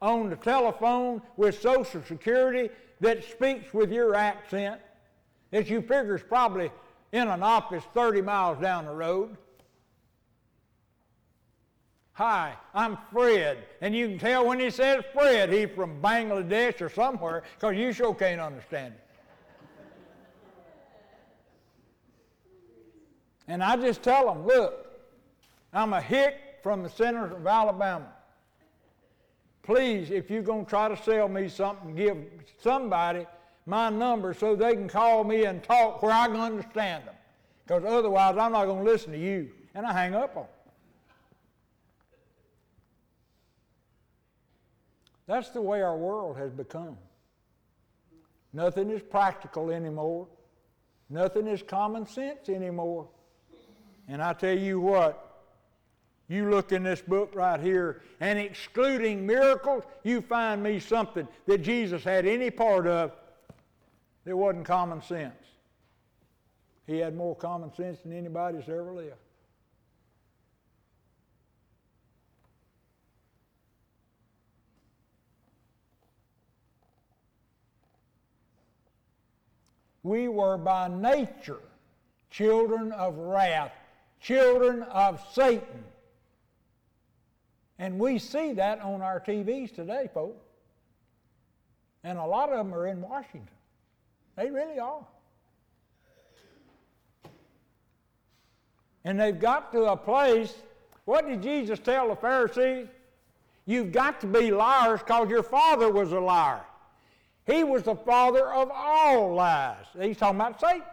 on 0.01 0.29
the 0.29 0.35
telephone 0.37 1.21
with 1.35 1.59
Social 1.59 2.01
Security 2.03 2.69
that 3.01 3.23
speaks 3.23 3.73
with 3.73 3.91
your 3.91 4.15
accent 4.15 4.79
that 5.51 5.69
you 5.69 5.81
figure 5.81 6.15
is 6.15 6.23
probably 6.23 6.71
in 7.11 7.27
an 7.27 7.43
office 7.43 7.83
30 7.93 8.21
miles 8.21 8.61
down 8.61 8.85
the 8.85 8.93
road. 8.93 9.35
Hi, 12.19 12.53
I'm 12.73 12.97
Fred. 13.13 13.59
And 13.79 13.95
you 13.95 14.09
can 14.09 14.19
tell 14.19 14.45
when 14.45 14.59
he 14.59 14.69
says 14.71 15.05
Fred, 15.13 15.53
he's 15.53 15.69
from 15.69 16.01
Bangladesh 16.01 16.81
or 16.81 16.89
somewhere 16.89 17.43
because 17.55 17.77
you 17.77 17.93
sure 17.93 18.13
can't 18.13 18.41
understand 18.41 18.93
it. 18.93 19.03
and 23.47 23.63
I 23.63 23.77
just 23.77 24.03
tell 24.03 24.25
them, 24.25 24.45
look, 24.45 24.85
I'm 25.71 25.93
a 25.93 26.01
hick 26.01 26.35
from 26.61 26.83
the 26.83 26.89
centers 26.89 27.31
of 27.31 27.47
Alabama. 27.47 28.11
Please, 29.63 30.11
if 30.11 30.29
you're 30.29 30.41
going 30.41 30.65
to 30.65 30.69
try 30.69 30.89
to 30.89 31.01
sell 31.01 31.29
me 31.29 31.47
something, 31.47 31.95
give 31.95 32.17
somebody 32.61 33.25
my 33.65 33.89
number 33.89 34.33
so 34.33 34.57
they 34.57 34.73
can 34.73 34.89
call 34.89 35.23
me 35.23 35.45
and 35.45 35.63
talk 35.63 36.01
where 36.01 36.11
I 36.11 36.27
can 36.27 36.41
understand 36.41 37.05
them. 37.05 37.15
Because 37.65 37.85
otherwise, 37.85 38.35
I'm 38.35 38.51
not 38.51 38.65
going 38.65 38.83
to 38.83 38.91
listen 38.91 39.13
to 39.13 39.17
you. 39.17 39.51
And 39.73 39.85
I 39.85 39.93
hang 39.93 40.15
up 40.15 40.35
on 40.35 40.43
them. 40.43 40.51
That's 45.29 45.49
the 45.49 45.61
way 45.61 45.83
our 45.83 45.95
world 45.95 46.37
has 46.37 46.51
become. 46.51 46.97
Nothing 48.51 48.89
is 48.89 49.03
practical 49.03 49.69
anymore. 49.69 50.27
Nothing 51.07 51.45
is 51.45 51.61
common 51.61 52.07
sense 52.07 52.49
anymore. 52.49 53.07
And 54.07 54.23
I 54.23 54.33
tell 54.33 54.57
you 54.57 54.79
what, 54.79 55.43
you 56.29 56.49
look 56.49 56.71
in 56.71 56.81
this 56.81 57.01
book 57.01 57.33
right 57.35 57.59
here, 57.59 58.01
and 58.19 58.39
excluding 58.39 59.27
miracles, 59.27 59.83
you 60.03 60.21
find 60.21 60.63
me 60.63 60.79
something 60.79 61.27
that 61.45 61.59
Jesus 61.59 62.03
had 62.03 62.25
any 62.25 62.49
part 62.49 62.87
of 62.87 63.11
that 64.25 64.35
wasn't 64.35 64.65
common 64.65 64.99
sense. 65.03 65.35
He 66.87 66.97
had 66.97 67.15
more 67.15 67.35
common 67.35 67.71
sense 67.75 67.99
than 67.99 68.13
anybody's 68.13 68.67
ever 68.67 68.91
lived. 68.95 69.13
We 80.03 80.27
were 80.27 80.57
by 80.57 80.87
nature 80.87 81.59
children 82.29 82.91
of 82.91 83.17
wrath, 83.17 83.71
children 84.21 84.83
of 84.83 85.21
Satan. 85.33 85.83
And 87.77 87.97
we 87.97 88.19
see 88.19 88.53
that 88.53 88.81
on 88.81 89.01
our 89.01 89.19
TVs 89.19 89.73
today, 89.73 90.09
folks. 90.13 90.45
And 92.03 92.17
a 92.17 92.25
lot 92.25 92.49
of 92.49 92.57
them 92.57 92.73
are 92.73 92.87
in 92.87 93.01
Washington. 93.01 93.47
They 94.35 94.49
really 94.49 94.79
are. 94.79 95.05
And 99.03 99.19
they've 99.19 99.39
got 99.39 99.71
to 99.71 99.85
a 99.85 99.97
place. 99.97 100.53
What 101.05 101.27
did 101.27 101.41
Jesus 101.41 101.79
tell 101.79 102.09
the 102.09 102.15
Pharisees? 102.15 102.87
You've 103.65 103.91
got 103.91 104.21
to 104.21 104.27
be 104.27 104.51
liars 104.51 104.99
because 104.99 105.29
your 105.29 105.43
father 105.43 105.91
was 105.91 106.11
a 106.11 106.19
liar. 106.19 106.61
He 107.49 107.63
was 107.63 107.83
the 107.83 107.95
father 107.95 108.47
of 108.53 108.69
all 108.71 109.33
lies. 109.33 109.85
He's 109.99 110.17
talking 110.17 110.39
about 110.39 110.61
Satan. 110.61 110.83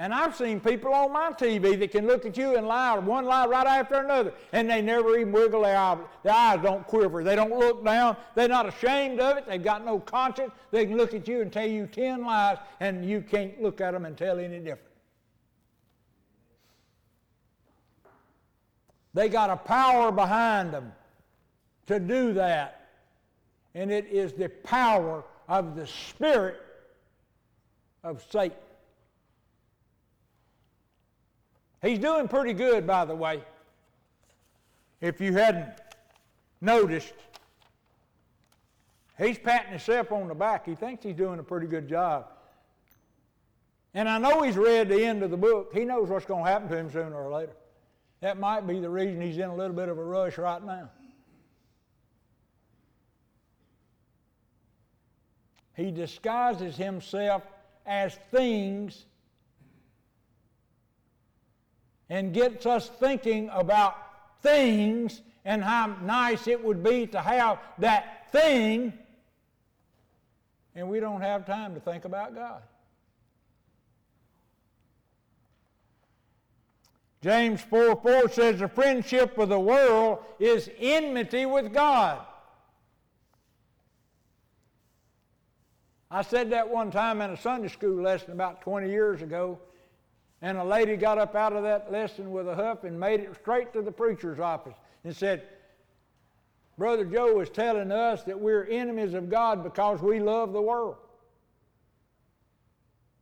And 0.00 0.12
I've 0.14 0.34
seen 0.34 0.60
people 0.60 0.92
on 0.92 1.12
my 1.12 1.30
TV 1.32 1.78
that 1.78 1.90
can 1.90 2.06
look 2.06 2.24
at 2.24 2.36
you 2.36 2.56
and 2.56 2.66
lie 2.66 2.98
one 2.98 3.24
lie 3.24 3.46
right 3.46 3.66
after 3.66 3.96
another, 3.96 4.32
and 4.52 4.70
they 4.70 4.80
never 4.80 5.16
even 5.16 5.32
wiggle 5.32 5.62
their 5.62 5.76
eyes. 5.76 5.98
Their 6.22 6.34
eyes 6.34 6.60
don't 6.62 6.86
quiver. 6.86 7.22
They 7.22 7.36
don't 7.36 7.56
look 7.56 7.84
down. 7.84 8.16
They're 8.34 8.48
not 8.48 8.68
ashamed 8.68 9.20
of 9.20 9.38
it. 9.38 9.46
They've 9.46 9.62
got 9.62 9.84
no 9.84 10.00
conscience. 10.00 10.52
They 10.70 10.86
can 10.86 10.96
look 10.96 11.14
at 11.14 11.26
you 11.26 11.40
and 11.40 11.52
tell 11.52 11.66
you 11.66 11.86
ten 11.86 12.24
lies, 12.24 12.58
and 12.80 13.08
you 13.08 13.20
can't 13.20 13.60
look 13.60 13.80
at 13.80 13.92
them 13.92 14.04
and 14.04 14.16
tell 14.16 14.38
any 14.38 14.58
different. 14.58 14.82
They 19.14 19.28
got 19.28 19.50
a 19.50 19.56
power 19.56 20.12
behind 20.12 20.72
them 20.72 20.92
to 21.86 21.98
do 21.98 22.32
that 22.34 22.77
and 23.78 23.92
it 23.92 24.06
is 24.06 24.32
the 24.32 24.48
power 24.48 25.22
of 25.48 25.76
the 25.76 25.86
spirit 25.86 26.56
of 28.02 28.24
Satan. 28.28 28.58
He's 31.80 32.00
doing 32.00 32.26
pretty 32.26 32.54
good, 32.54 32.88
by 32.88 33.04
the 33.04 33.14
way. 33.14 33.40
If 35.00 35.20
you 35.20 35.32
hadn't 35.32 35.68
noticed, 36.60 37.14
he's 39.16 39.38
patting 39.38 39.70
himself 39.70 40.10
on 40.10 40.26
the 40.26 40.34
back. 40.34 40.66
He 40.66 40.74
thinks 40.74 41.04
he's 41.04 41.14
doing 41.14 41.38
a 41.38 41.44
pretty 41.44 41.68
good 41.68 41.88
job. 41.88 42.26
And 43.94 44.08
I 44.08 44.18
know 44.18 44.42
he's 44.42 44.56
read 44.56 44.88
the 44.88 45.04
end 45.04 45.22
of 45.22 45.30
the 45.30 45.36
book. 45.36 45.70
He 45.72 45.84
knows 45.84 46.08
what's 46.08 46.26
going 46.26 46.44
to 46.44 46.50
happen 46.50 46.68
to 46.68 46.76
him 46.76 46.90
sooner 46.90 47.14
or 47.14 47.30
later. 47.32 47.54
That 48.22 48.40
might 48.40 48.66
be 48.66 48.80
the 48.80 48.90
reason 48.90 49.20
he's 49.20 49.38
in 49.38 49.48
a 49.48 49.54
little 49.54 49.76
bit 49.76 49.88
of 49.88 49.98
a 49.98 50.04
rush 50.04 50.36
right 50.36 50.64
now. 50.64 50.90
He 55.78 55.92
disguises 55.92 56.76
himself 56.76 57.44
as 57.86 58.18
things 58.32 59.06
and 62.10 62.34
gets 62.34 62.66
us 62.66 62.88
thinking 62.88 63.48
about 63.52 63.96
things 64.42 65.22
and 65.44 65.62
how 65.62 65.94
nice 66.02 66.48
it 66.48 66.62
would 66.64 66.82
be 66.82 67.06
to 67.06 67.20
have 67.20 67.60
that 67.78 68.32
thing, 68.32 68.92
and 70.74 70.88
we 70.88 70.98
don't 70.98 71.20
have 71.20 71.46
time 71.46 71.74
to 71.74 71.80
think 71.80 72.04
about 72.04 72.34
God. 72.34 72.60
James 77.22 77.60
4 77.60 77.94
4 78.02 78.28
says 78.30 78.58
the 78.58 78.68
friendship 78.68 79.38
of 79.38 79.48
the 79.48 79.60
world 79.60 80.24
is 80.40 80.68
enmity 80.80 81.46
with 81.46 81.72
God. 81.72 82.26
I 86.10 86.22
said 86.22 86.50
that 86.50 86.68
one 86.68 86.90
time 86.90 87.20
in 87.20 87.30
a 87.30 87.36
Sunday 87.36 87.68
school 87.68 88.02
lesson 88.02 88.32
about 88.32 88.62
20 88.62 88.88
years 88.88 89.20
ago, 89.20 89.58
and 90.40 90.56
a 90.56 90.64
lady 90.64 90.96
got 90.96 91.18
up 91.18 91.34
out 91.34 91.52
of 91.52 91.62
that 91.64 91.92
lesson 91.92 92.30
with 92.30 92.48
a 92.48 92.54
huff 92.54 92.84
and 92.84 92.98
made 92.98 93.20
it 93.20 93.34
straight 93.34 93.72
to 93.74 93.82
the 93.82 93.92
preacher's 93.92 94.38
office 94.38 94.76
and 95.04 95.14
said, 95.14 95.42
Brother 96.78 97.04
Joe 97.04 97.40
is 97.40 97.50
telling 97.50 97.90
us 97.90 98.22
that 98.22 98.38
we're 98.38 98.64
enemies 98.64 99.14
of 99.14 99.28
God 99.28 99.64
because 99.64 100.00
we 100.00 100.20
love 100.20 100.52
the 100.52 100.62
world. 100.62 100.96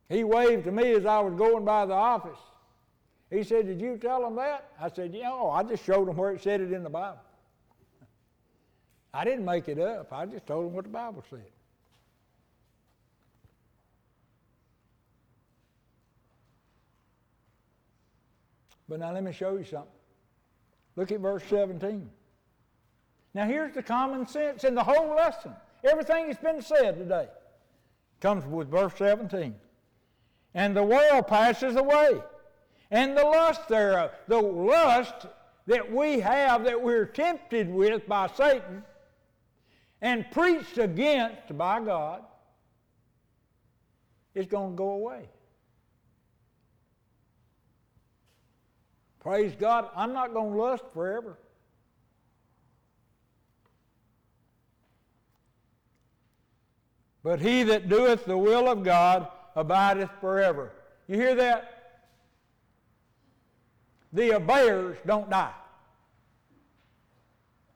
He 0.09 0.23
waved 0.23 0.65
to 0.65 0.71
me 0.71 0.91
as 0.91 1.05
I 1.05 1.19
was 1.19 1.33
going 1.33 1.65
by 1.65 1.85
the 1.85 1.93
office. 1.93 2.39
He 3.29 3.43
said, 3.43 3.65
Did 3.65 3.81
you 3.81 3.97
tell 3.97 4.25
him 4.25 4.35
that? 4.35 4.69
I 4.79 4.89
said, 4.89 5.13
Yeah, 5.13 5.31
oh, 5.33 5.49
I 5.49 5.63
just 5.63 5.83
showed 5.83 6.07
him 6.07 6.15
where 6.15 6.31
it 6.31 6.41
said 6.41 6.61
it 6.61 6.71
in 6.71 6.83
the 6.83 6.89
Bible. 6.89 7.19
I 9.13 9.25
didn't 9.25 9.43
make 9.43 9.67
it 9.67 9.79
up, 9.79 10.13
I 10.13 10.25
just 10.27 10.45
told 10.45 10.67
him 10.67 10.73
what 10.73 10.85
the 10.85 10.91
Bible 10.91 11.25
said. 11.29 11.43
But 18.87 18.99
now 18.99 19.11
let 19.13 19.23
me 19.23 19.33
show 19.33 19.57
you 19.57 19.63
something. 19.63 19.91
Look 20.95 21.11
at 21.11 21.19
verse 21.19 21.43
17. 21.49 22.09
Now 23.33 23.45
here's 23.45 23.73
the 23.73 23.83
common 23.83 24.25
sense 24.25 24.63
in 24.63 24.75
the 24.75 24.83
whole 24.83 25.15
lesson. 25.15 25.53
Everything 25.83 26.27
that's 26.27 26.41
been 26.41 26.61
said 26.61 26.97
today 26.97 27.27
comes 28.19 28.45
with 28.45 28.69
verse 28.69 28.93
17. 28.97 29.53
And 30.53 30.75
the 30.75 30.83
world 30.83 31.27
passes 31.27 31.75
away, 31.75 32.21
and 32.89 33.15
the 33.15 33.23
lust 33.23 33.67
thereof. 33.67 34.11
The 34.27 34.41
lust 34.41 35.27
that 35.67 35.91
we 35.91 36.19
have 36.19 36.63
that 36.63 36.81
we're 36.81 37.05
tempted 37.05 37.69
with 37.69 38.07
by 38.07 38.27
Satan 38.27 38.83
and 40.01 40.25
preached 40.31 40.77
against 40.77 41.55
by 41.57 41.81
God 41.81 42.23
is 44.33 44.47
going 44.47 44.71
to 44.71 44.77
go 44.77 44.91
away. 44.91 45.29
Praise 49.27 49.55
God, 49.59 49.89
I'm 49.93 50.13
not 50.13 50.33
going 50.33 50.53
to 50.53 50.57
lust 50.57 50.85
forever. 50.93 51.37
But 57.25 57.41
he 57.41 57.63
that 57.63 57.89
doeth 57.89 58.23
the 58.23 58.37
will 58.37 58.69
of 58.69 58.85
God 58.85 59.27
abideth 59.53 60.11
forever. 60.21 60.71
You 61.09 61.17
hear 61.17 61.35
that? 61.35 62.05
The 64.13 64.35
obeyers 64.35 64.95
don't 65.05 65.29
die. 65.29 65.51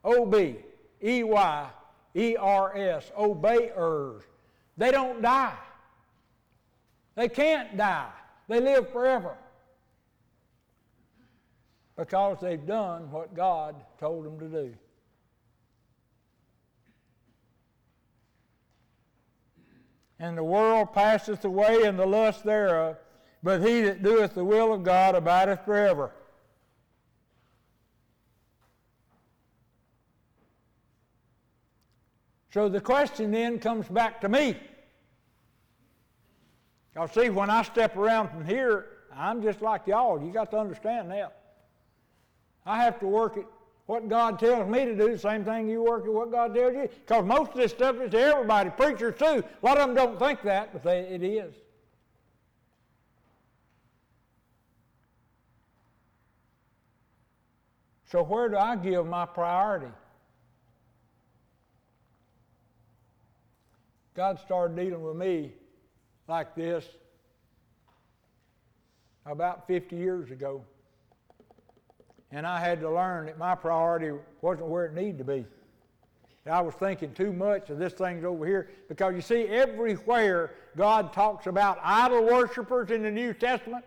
O 0.05 0.25
B 0.25 0.55
E 1.03 1.23
Y 1.23 1.69
E 2.15 2.35
R 2.37 2.77
S, 2.77 3.11
obeyers. 3.17 4.21
They 4.77 4.91
don't 4.91 5.21
die. 5.21 5.57
They 7.15 7.27
can't 7.27 7.75
die. 7.75 8.09
They 8.47 8.61
live 8.61 8.89
forever 8.93 9.35
because 12.01 12.39
they've 12.41 12.65
done 12.65 13.11
what 13.11 13.35
God 13.35 13.75
told 13.99 14.25
them 14.25 14.39
to 14.39 14.47
do. 14.47 14.73
And 20.17 20.35
the 20.35 20.43
world 20.43 20.93
passeth 20.93 21.45
away 21.45 21.83
and 21.83 21.99
the 21.99 22.05
lust 22.07 22.43
thereof, 22.43 22.97
but 23.43 23.61
he 23.61 23.81
that 23.81 24.01
doeth 24.01 24.33
the 24.33 24.43
will 24.43 24.73
of 24.73 24.83
God 24.83 25.13
abideth 25.13 25.63
forever. 25.63 26.11
So 32.51 32.67
the 32.67 32.81
question 32.81 33.29
then 33.29 33.59
comes 33.59 33.87
back 33.87 34.21
to 34.21 34.29
me. 34.29 34.57
Y'all 36.95 37.07
see, 37.07 37.29
when 37.29 37.51
I 37.51 37.61
step 37.61 37.95
around 37.95 38.29
from 38.29 38.43
here, 38.43 38.87
I'm 39.15 39.43
just 39.43 39.61
like 39.61 39.85
y'all. 39.85 40.19
You 40.19 40.31
got 40.31 40.49
to 40.49 40.57
understand 40.57 41.11
that. 41.11 41.40
I 42.65 42.83
have 42.83 42.99
to 42.99 43.07
work 43.07 43.37
at 43.37 43.45
what 43.87 44.07
God 44.07 44.39
tells 44.39 44.69
me 44.69 44.85
to 44.85 44.95
do, 44.95 45.11
the 45.11 45.19
same 45.19 45.43
thing 45.43 45.67
you 45.67 45.83
work 45.83 46.05
at 46.05 46.13
what 46.13 46.31
God 46.31 46.53
tells 46.53 46.73
you. 46.73 46.87
Because 46.87 47.25
most 47.25 47.51
of 47.51 47.57
this 47.57 47.71
stuff 47.71 47.97
is 47.99 48.11
to 48.11 48.19
everybody, 48.19 48.69
preachers 48.69 49.17
too. 49.17 49.43
A 49.63 49.65
lot 49.65 49.77
of 49.77 49.87
them 49.87 49.95
don't 49.95 50.19
think 50.19 50.41
that, 50.43 50.71
but 50.71 50.83
they, 50.83 50.99
it 50.99 51.23
is. 51.23 51.53
So, 58.11 58.23
where 58.23 58.49
do 58.49 58.57
I 58.57 58.75
give 58.75 59.05
my 59.05 59.25
priority? 59.25 59.87
God 64.13 64.37
started 64.39 64.75
dealing 64.75 65.01
with 65.01 65.15
me 65.15 65.53
like 66.27 66.53
this 66.55 66.85
about 69.25 69.65
50 69.67 69.95
years 69.95 70.29
ago. 70.29 70.65
And 72.31 72.47
I 72.47 72.59
had 72.59 72.79
to 72.81 72.89
learn 72.89 73.25
that 73.25 73.37
my 73.37 73.55
priority 73.55 74.11
wasn't 74.41 74.67
where 74.67 74.85
it 74.85 74.93
needed 74.93 75.17
to 75.19 75.23
be. 75.23 75.45
I 76.49 76.61
was 76.61 76.73
thinking 76.73 77.13
too 77.13 77.31
much 77.31 77.69
of 77.69 77.77
this 77.77 77.93
thing's 77.93 78.25
over 78.25 78.45
here 78.45 78.69
because 78.89 79.13
you 79.13 79.21
see, 79.21 79.43
everywhere 79.43 80.55
God 80.75 81.13
talks 81.13 81.45
about 81.45 81.77
idol 81.83 82.23
worshippers 82.23 82.89
in 82.89 83.03
the 83.03 83.11
New 83.11 83.33
Testament, 83.33 83.85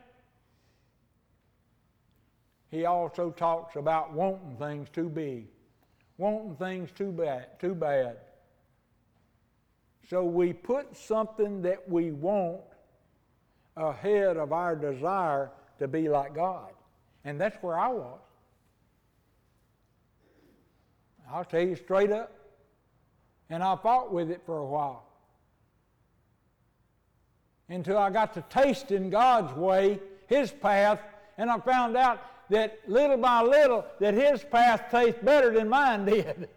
He 2.70 2.84
also 2.84 3.30
talks 3.30 3.76
about 3.76 4.12
wanting 4.12 4.56
things 4.56 4.88
too 4.90 5.08
big, 5.08 5.46
wanting 6.18 6.54
things 6.56 6.90
too 6.92 7.10
bad, 7.10 7.58
too 7.60 7.74
bad. 7.74 8.18
So 10.08 10.24
we 10.24 10.52
put 10.52 10.96
something 10.96 11.62
that 11.62 11.88
we 11.88 12.12
want 12.12 12.62
ahead 13.76 14.36
of 14.36 14.52
our 14.52 14.76
desire 14.76 15.50
to 15.78 15.88
be 15.88 16.08
like 16.08 16.34
God. 16.34 16.70
And 17.24 17.40
that's 17.40 17.56
where 17.62 17.78
I 17.78 17.88
was. 17.88 18.20
I'll 21.30 21.44
tell 21.44 21.62
you 21.62 21.76
straight 21.76 22.12
up. 22.12 22.32
And 23.50 23.62
I 23.62 23.76
fought 23.76 24.12
with 24.12 24.30
it 24.30 24.42
for 24.46 24.58
a 24.58 24.64
while. 24.64 25.04
Until 27.68 27.98
I 27.98 28.10
got 28.10 28.34
to 28.34 28.44
tasting 28.50 29.10
God's 29.10 29.52
way, 29.54 30.00
His 30.26 30.50
path, 30.50 31.00
and 31.38 31.50
I 31.50 31.58
found 31.58 31.96
out 31.96 32.20
that 32.50 32.78
little 32.86 33.16
by 33.16 33.42
little 33.42 33.84
that 34.00 34.14
His 34.14 34.44
path 34.44 34.84
tastes 34.90 35.20
better 35.22 35.50
than 35.52 35.68
mine 35.68 36.04
did. 36.06 36.48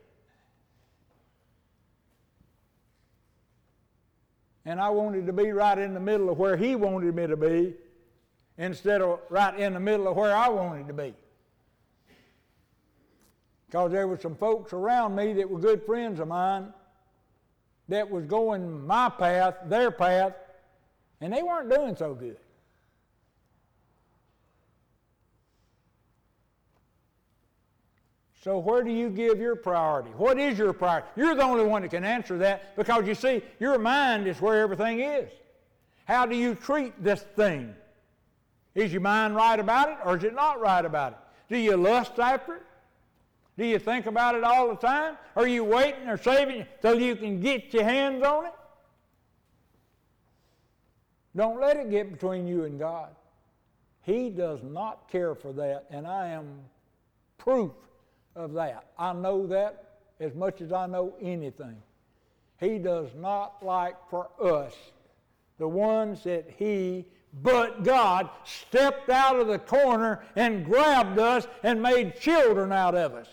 and 4.68 4.82
I 4.82 4.90
wanted 4.90 5.26
to 5.28 5.34
be 5.34 5.54
right 5.54 5.78
in 5.78 5.94
the 5.94 6.00
middle 6.00 6.30
of 6.30 6.38
where 6.38 6.58
He 6.58 6.76
wanted 6.76 7.16
me 7.16 7.26
to 7.26 7.38
be 7.38 7.74
instead 8.58 9.02
of 9.02 9.22
right 9.30 9.58
in 9.58 9.74
the 9.74 9.80
middle 9.80 10.10
of 10.10 10.18
where 10.18 10.36
I 10.36 10.50
wanted 10.50 10.88
to 10.88 10.94
be. 10.94 11.14
Because 13.68 13.92
there 13.92 14.08
were 14.08 14.18
some 14.18 14.36
folks 14.36 14.72
around 14.74 15.16
me 15.16 15.34
that 15.34 15.50
were 15.50 15.60
good 15.60 15.86
friends 15.86 16.20
of 16.20 16.28
mine 16.30 16.74
that 17.90 18.10
was 18.10 18.26
going 18.26 18.86
my 18.86 19.10
path, 19.10 19.56
their 19.66 19.92
path, 19.92 20.34
and 21.22 21.34
they 21.34 21.44
weren't 21.44 21.70
doing 21.70 21.96
so 21.96 22.14
good. 22.14 22.38
So, 28.44 28.60
where 28.60 28.84
do 28.84 28.92
you 28.92 29.10
give 29.10 29.40
your 29.40 29.58
priority? 29.58 30.12
What 30.12 30.40
is 30.40 30.58
your 30.58 30.72
priority? 30.72 31.08
You're 31.18 31.36
the 31.36 31.44
only 31.44 31.66
one 31.66 31.82
that 31.82 31.92
can 31.92 32.06
answer 32.06 32.38
that 32.38 32.78
because 32.78 33.06
you 33.06 33.16
see, 33.16 33.42
your 33.60 33.78
mind 33.78 34.28
is 34.28 34.40
where 34.40 34.62
everything 34.62 35.02
is. 35.02 35.30
How 36.06 36.26
do 36.26 36.36
you 36.38 36.56
treat 36.56 37.04
this 37.04 37.24
thing? 37.36 37.76
Is 38.76 38.94
your 38.94 39.02
mind 39.02 39.36
right 39.36 39.60
about 39.60 39.90
it 39.90 39.98
or 40.06 40.16
is 40.16 40.24
it 40.24 40.34
not 40.34 40.62
right 40.62 40.86
about 40.86 41.12
it? 41.14 41.18
Do 41.50 41.58
you 41.58 41.76
lust 41.76 42.20
after 42.20 42.56
it? 42.56 42.62
Do 43.58 43.66
you 43.66 43.80
think 43.80 44.06
about 44.06 44.36
it 44.36 44.44
all 44.44 44.68
the 44.70 44.76
time? 44.76 45.18
Are 45.36 45.48
you 45.48 45.64
waiting 45.64 46.08
or 46.08 46.18
saving 46.18 46.66
till 46.82 47.00
you 47.00 47.16
can 47.16 47.40
get 47.40 47.74
your 47.74 47.84
hands 47.84 48.24
on 48.24 48.46
it? 48.46 48.54
Don't 51.36 51.60
let 51.60 51.78
it 51.78 51.90
get 51.90 52.12
between 52.12 52.48
you 52.48 52.66
and 52.66 52.80
God. 52.80 53.10
He 54.04 54.30
does 54.30 54.62
not 54.64 55.10
care 55.12 55.36
for 55.36 55.52
that, 55.54 55.86
and 55.90 56.08
I 56.08 56.28
am 56.30 56.48
proof 57.38 57.72
of 58.36 58.54
that. 58.54 58.92
I 58.98 59.14
know 59.14 59.48
that 59.48 59.88
as 60.20 60.34
much 60.34 60.62
as 60.62 60.72
I 60.72 60.88
know 60.88 61.14
anything. 61.22 61.78
He 62.60 62.80
does 62.80 63.10
not 63.16 63.64
like 63.64 63.96
for 64.10 64.30
us, 64.42 64.74
the 65.60 65.68
ones 65.68 66.24
that 66.24 66.50
He, 66.58 67.06
but 67.44 67.84
God, 67.84 68.30
stepped 68.44 69.10
out 69.10 69.40
of 69.40 69.48
the 69.48 69.60
corner 69.60 70.24
and 70.36 70.66
grabbed 70.66 71.20
us 71.20 71.48
and 71.64 71.82
made 71.82 72.20
children 72.20 72.72
out 72.72 72.96
of 72.96 73.14
us. 73.14 73.28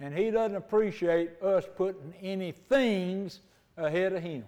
And 0.00 0.16
He 0.16 0.30
doesn't 0.30 0.56
appreciate 0.56 1.42
us 1.42 1.64
putting 1.76 2.14
any 2.20 2.52
things 2.52 3.40
ahead 3.76 4.12
of 4.12 4.22
Him. 4.22 4.44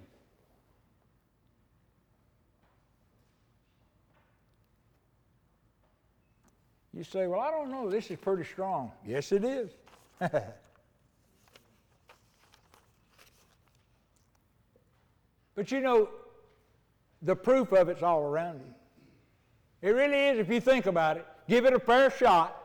You 6.96 7.04
say, 7.04 7.26
Well, 7.26 7.40
I 7.40 7.50
don't 7.50 7.70
know, 7.70 7.90
this 7.90 8.10
is 8.10 8.18
pretty 8.18 8.44
strong. 8.44 8.90
Yes, 9.06 9.30
it 9.30 9.44
is. 9.44 9.70
but 10.18 10.50
you 15.70 15.80
know, 15.80 16.08
the 17.20 17.36
proof 17.36 17.72
of 17.72 17.90
it's 17.90 18.02
all 18.02 18.22
around 18.22 18.60
you. 18.60 18.74
It 19.82 19.90
really 19.90 20.18
is, 20.28 20.38
if 20.38 20.48
you 20.48 20.60
think 20.60 20.86
about 20.86 21.18
it. 21.18 21.26
Give 21.48 21.66
it 21.66 21.74
a 21.74 21.78
fair 21.78 22.10
shot 22.10 22.60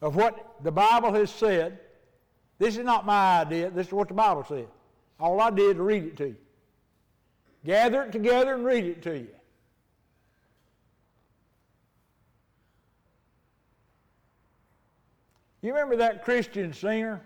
of 0.00 0.16
what 0.16 0.56
the 0.62 0.72
Bible 0.72 1.12
has 1.12 1.30
said. 1.30 1.78
This 2.58 2.76
is 2.76 2.84
not 2.84 3.06
my 3.06 3.40
idea, 3.40 3.70
this 3.70 3.86
is 3.86 3.92
what 3.92 4.08
the 4.08 4.14
Bible 4.14 4.44
said. 4.48 4.66
All 5.20 5.40
I 5.40 5.50
did 5.50 5.78
was 5.78 5.86
read 5.86 6.04
it 6.04 6.16
to 6.18 6.26
you. 6.28 6.36
Gather 7.64 8.02
it 8.02 8.12
together 8.12 8.54
and 8.54 8.64
read 8.64 8.84
it 8.84 9.02
to 9.02 9.18
you. 9.18 9.28
You 15.60 15.72
remember 15.72 15.96
that 15.96 16.24
Christian 16.24 16.72
singer 16.72 17.20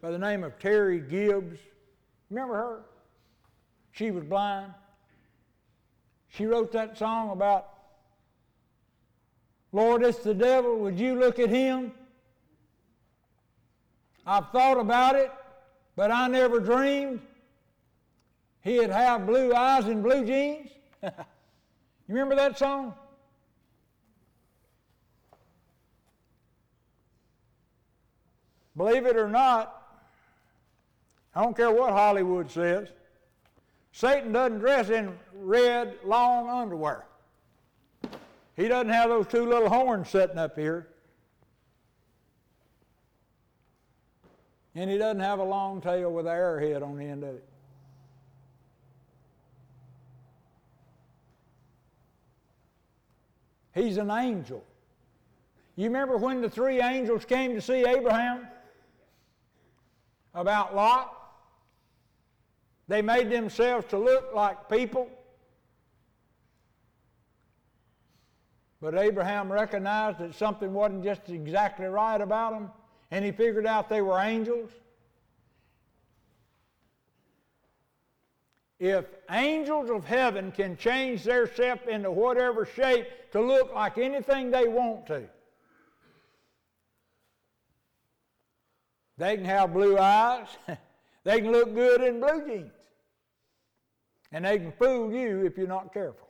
by 0.00 0.10
the 0.10 0.18
name 0.18 0.42
of 0.42 0.58
Terry 0.58 0.98
Gibbs? 0.98 1.60
Remember 2.28 2.54
her? 2.54 2.80
She 3.92 4.10
was 4.10 4.24
blind. 4.24 4.72
She 6.28 6.46
wrote 6.46 6.72
that 6.72 6.98
song 6.98 7.30
about, 7.30 7.68
Lord, 9.70 10.02
it's 10.02 10.18
the 10.18 10.34
devil. 10.34 10.78
Would 10.80 10.98
you 10.98 11.18
look 11.18 11.38
at 11.38 11.50
him? 11.50 11.92
I've 14.26 14.50
thought 14.50 14.78
about 14.78 15.16
it, 15.16 15.30
but 15.96 16.10
I 16.10 16.28
never 16.28 16.60
dreamed 16.60 17.20
he'd 18.62 18.90
have 18.90 19.26
blue 19.26 19.52
eyes 19.52 19.86
and 19.86 20.02
blue 20.02 20.24
jeans. 20.24 20.70
you 21.02 21.10
remember 22.08 22.36
that 22.36 22.58
song? 22.58 22.94
Believe 28.76 29.04
it 29.06 29.16
or 29.16 29.28
not, 29.28 29.82
I 31.34 31.42
don't 31.42 31.56
care 31.56 31.70
what 31.70 31.90
Hollywood 31.90 32.50
says, 32.50 32.88
Satan 33.92 34.32
doesn't 34.32 34.60
dress 34.60 34.88
in 34.88 35.18
red, 35.34 35.98
long 36.04 36.48
underwear. 36.48 37.04
He 38.56 38.68
doesn't 38.68 38.90
have 38.90 39.10
those 39.10 39.26
two 39.26 39.46
little 39.46 39.68
horns 39.68 40.08
sitting 40.08 40.38
up 40.38 40.56
here. 40.56 40.88
And 44.74 44.90
he 44.90 44.98
doesn't 44.98 45.20
have 45.20 45.38
a 45.38 45.44
long 45.44 45.80
tail 45.80 46.10
with 46.10 46.26
an 46.26 46.32
arrowhead 46.32 46.82
on 46.82 46.96
the 46.96 47.04
end 47.04 47.24
of 47.24 47.34
it. 47.34 47.44
He's 53.74 53.96
an 53.96 54.10
angel. 54.10 54.64
You 55.76 55.84
remember 55.84 56.16
when 56.16 56.40
the 56.42 56.50
three 56.50 56.80
angels 56.80 57.24
came 57.24 57.54
to 57.54 57.60
see 57.60 57.86
Abraham? 57.86 58.46
about 60.34 60.74
Lot. 60.74 61.18
They 62.88 63.02
made 63.02 63.30
themselves 63.30 63.86
to 63.88 63.98
look 63.98 64.34
like 64.34 64.68
people. 64.68 65.08
But 68.80 68.96
Abraham 68.96 69.52
recognized 69.52 70.18
that 70.18 70.34
something 70.34 70.72
wasn't 70.72 71.04
just 71.04 71.28
exactly 71.28 71.86
right 71.86 72.20
about 72.20 72.52
them, 72.52 72.70
and 73.12 73.26
he 73.26 73.30
figured 73.30 73.66
out 73.66 73.90
they 73.90 74.00
were 74.00 74.18
angels. 74.18 74.70
If 78.80 79.04
angels 79.30 79.90
of 79.90 80.06
heaven 80.06 80.50
can 80.50 80.78
change 80.78 81.22
their 81.22 81.46
self 81.46 81.86
into 81.86 82.10
whatever 82.10 82.64
shape 82.64 83.06
to 83.32 83.40
look 83.40 83.74
like 83.74 83.98
anything 83.98 84.50
they 84.50 84.66
want 84.66 85.06
to, 85.08 85.24
they 89.18 89.36
can 89.36 89.44
have 89.44 89.74
blue 89.74 89.98
eyes, 89.98 90.48
they 91.24 91.42
can 91.42 91.52
look 91.52 91.74
good 91.74 92.00
in 92.00 92.18
blue 92.18 92.46
jeans, 92.46 92.72
and 94.32 94.46
they 94.46 94.58
can 94.58 94.72
fool 94.72 95.12
you 95.12 95.44
if 95.44 95.58
you're 95.58 95.68
not 95.68 95.92
careful. 95.92 96.28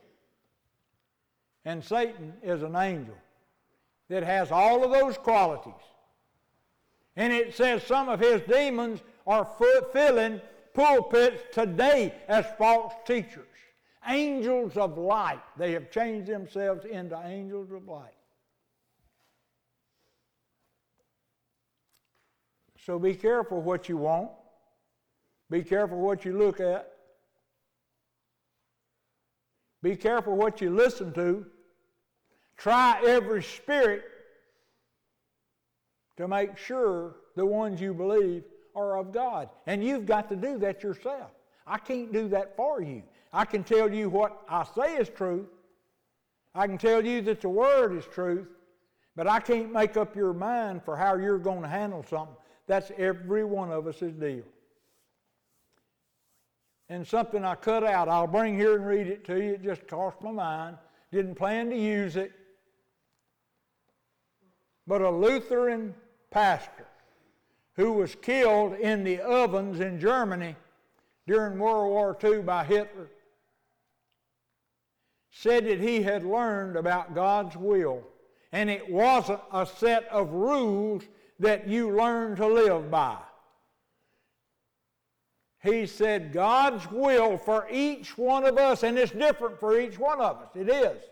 And 1.65 1.83
Satan 1.83 2.35
is 2.43 2.65
an 2.65 2.75
angel 2.75 3.15
that 4.09 4.25
has 4.25 4.51
all 4.51 4.83
of 4.83 4.91
those 4.91 5.17
qualities. 5.17 5.75
And 7.17 7.33
it 7.33 7.55
says 7.55 7.83
some 7.83 8.09
of 8.09 8.21
his 8.21 8.41
demons 8.43 9.01
are 9.27 9.47
filling 9.93 10.41
pulpits 10.75 11.43
today 11.53 12.15
as 12.29 12.47
false 12.57 12.95
teachers. 13.07 13.47
Angels 14.09 14.77
of 14.77 14.99
light. 14.99 15.43
They 15.57 15.73
have 15.73 15.91
changed 15.91 16.29
themselves 16.29 16.85
into 16.85 17.21
angels 17.25 17.71
of 17.71 17.87
light. 17.87 18.15
So 22.85 22.99
be 22.99 23.15
careful 23.15 23.61
what 23.61 23.89
you 23.89 23.97
want. 23.97 24.31
Be 25.51 25.63
careful 25.63 25.99
what 25.99 26.25
you 26.25 26.37
look 26.37 26.59
at. 26.59 26.91
Be 29.83 29.97
careful 29.97 30.35
what 30.35 30.61
you 30.61 30.71
listen 30.71 31.13
to. 31.13 31.47
Try 32.57 33.01
every 33.05 33.43
spirit 33.43 34.05
to 36.17 36.29
make 36.29 36.57
sure 36.57 37.17
the 37.37 37.47
ones 37.47 37.81
you 37.81 37.95
believe 37.95 38.45
are 38.75 38.99
of 38.99 39.13
God. 39.13 39.49
And 39.67 39.85
you've 39.85 40.07
got 40.07 40.29
to 40.29 40.37
do 40.37 40.59
that 40.59 40.83
yourself. 40.83 41.31
I 41.67 41.79
can't 41.79 42.13
do 42.13 42.29
that 42.29 42.57
for 42.57 42.83
you. 42.83 43.03
I 43.33 43.45
can 43.45 43.65
tell 43.65 43.93
you 43.93 44.09
what 44.09 44.43
I 44.49 44.65
say 44.75 44.97
is 44.97 45.09
truth. 45.09 45.47
I 46.55 46.67
can 46.67 46.77
tell 46.77 47.05
you 47.05 47.23
that 47.23 47.41
the 47.41 47.49
Word 47.49 47.97
is 47.97 48.05
truth, 48.05 48.49
but 49.17 49.27
I 49.27 49.41
can't 49.41 49.73
make 49.73 49.97
up 49.97 50.15
your 50.15 50.35
mind 50.35 50.83
for 50.85 50.97
how 50.97 51.17
you're 51.17 51.39
going 51.39 51.63
to 51.63 51.69
handle 51.69 52.05
something. 52.09 52.37
That's 52.67 52.93
every 52.99 53.45
one 53.45 53.71
of 53.71 53.87
us' 53.87 54.01
deal. 54.01 54.45
And 56.89 57.07
something 57.07 57.43
I 57.43 57.55
cut 57.55 57.85
out, 57.85 58.09
I'll 58.09 58.27
bring 58.27 58.55
here 58.57 58.77
and 58.77 58.87
read 58.87 59.07
it 59.07 59.25
to 59.27 59.43
you. 59.43 59.55
It 59.55 59.63
just 59.63 59.87
crossed 59.87 60.21
my 60.21 60.31
mind. 60.31 60.77
Didn't 61.11 61.37
plan 61.37 61.71
to 61.71 61.77
use 61.77 62.17
it. 62.17 62.33
But 64.87 65.01
a 65.01 65.11
Lutheran 65.11 65.95
pastor 66.31 66.87
who 67.75 67.93
was 67.93 68.15
killed 68.17 68.75
in 68.75 69.05
the 69.05 69.21
ovens 69.21 69.81
in 69.81 69.99
Germany 70.01 70.57
during 71.27 71.59
World 71.59 71.91
War 71.91 72.17
II 72.23 72.43
by 72.43 72.65
Hitler, 72.65 73.09
said 75.31 75.65
that 75.67 75.81
he 75.81 76.03
had 76.03 76.25
learned 76.25 76.77
about 76.77 77.15
God's 77.15 77.57
will. 77.57 78.03
And 78.51 78.69
it 78.69 78.91
wasn't 78.91 79.41
a 79.51 79.65
set 79.65 80.07
of 80.09 80.33
rules 80.33 81.05
that 81.39 81.67
you 81.67 81.97
learn 81.97 82.37
to 82.37 82.47
live 82.47 82.91
by. 82.91 83.17
He 85.63 85.87
said 85.87 86.33
God's 86.33 86.91
will 86.91 87.39
for 87.39 87.67
each 87.71 88.19
one 88.19 88.45
of 88.45 88.59
us, 88.59 88.83
and 88.83 88.99
it's 88.99 89.13
different 89.13 89.59
for 89.59 89.81
each 89.81 89.99
one 89.99 90.21
of 90.21 90.37
us. 90.39 90.49
It 90.55 90.69
is. 90.69 91.03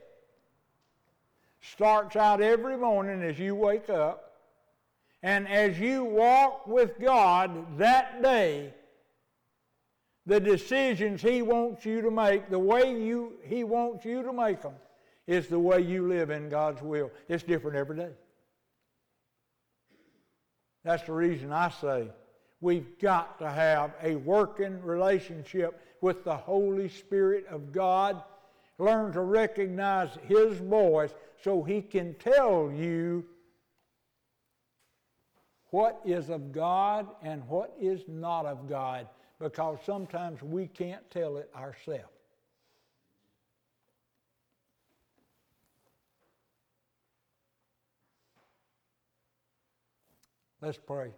Starts 1.60 2.16
out 2.16 2.40
every 2.40 2.76
morning 2.76 3.22
as 3.22 3.38
you 3.38 3.54
wake 3.54 3.90
up 3.90 4.30
and 5.22 5.46
as 5.48 5.78
you 5.78 6.04
walk 6.04 6.66
with 6.66 6.98
God 6.98 7.78
that 7.78 8.22
day, 8.22 8.72
the 10.24 10.40
decisions 10.40 11.20
He 11.20 11.42
wants 11.42 11.84
you 11.84 12.00
to 12.00 12.10
make, 12.10 12.48
the 12.48 12.58
way 12.58 12.98
you, 12.98 13.34
He 13.42 13.64
wants 13.64 14.04
you 14.04 14.22
to 14.22 14.32
make 14.32 14.62
them, 14.62 14.74
is 15.26 15.48
the 15.48 15.58
way 15.58 15.80
you 15.80 16.08
live 16.08 16.30
in 16.30 16.48
God's 16.48 16.80
will. 16.82 17.10
It's 17.28 17.42
different 17.42 17.76
every 17.76 17.96
day. 17.96 18.10
That's 20.84 21.02
the 21.02 21.12
reason 21.12 21.52
I 21.52 21.68
say 21.68 22.08
we've 22.62 22.98
got 22.98 23.38
to 23.40 23.50
have 23.50 23.92
a 24.02 24.16
working 24.16 24.82
relationship 24.82 25.80
with 26.00 26.24
the 26.24 26.36
Holy 26.36 26.88
Spirit 26.88 27.46
of 27.50 27.72
God. 27.72 28.22
Learn 28.78 29.12
to 29.12 29.20
recognize 29.20 30.08
His 30.26 30.58
voice 30.58 31.12
so 31.42 31.62
He 31.62 31.82
can 31.82 32.14
tell 32.14 32.70
you 32.72 33.24
what 35.70 36.00
is 36.04 36.30
of 36.30 36.52
God 36.52 37.06
and 37.22 37.46
what 37.48 37.74
is 37.80 38.02
not 38.08 38.44
of 38.46 38.68
God 38.68 39.06
because 39.38 39.78
sometimes 39.84 40.42
we 40.42 40.66
can't 40.66 41.08
tell 41.10 41.36
it 41.38 41.50
ourselves. 41.56 42.04
Let's 50.60 50.78
pray. 50.78 51.10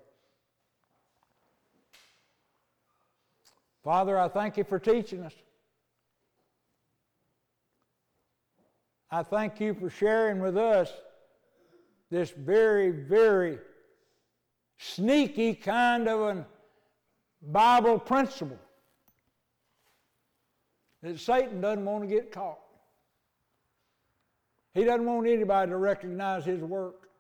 Father, 3.83 4.17
I 4.17 4.29
thank 4.29 4.57
you 4.57 4.63
for 4.63 4.79
teaching 4.79 5.25
us. 5.25 5.33
I 9.15 9.23
thank 9.23 9.61
you 9.61 9.75
for 9.75 9.91
sharing 9.91 10.41
with 10.41 10.57
us 10.57 10.91
this 12.11 12.31
very, 12.31 12.91
very 12.91 13.59
sneaky 14.79 15.53
kind 15.55 16.09
of 16.09 16.21
a 16.21 16.47
Bible 17.43 17.99
principle 17.99 18.59
that 21.03 21.21
Satan 21.21 21.61
doesn't 21.61 21.85
want 21.85 22.09
to 22.09 22.15
get 22.15 22.33
caught. 22.33 22.59
He 24.73 24.85
doesn't 24.85 25.05
want 25.05 25.27
anybody 25.27 25.71
to 25.71 25.77
recognize 25.77 26.47
his 26.47 26.63
work. 26.63 27.11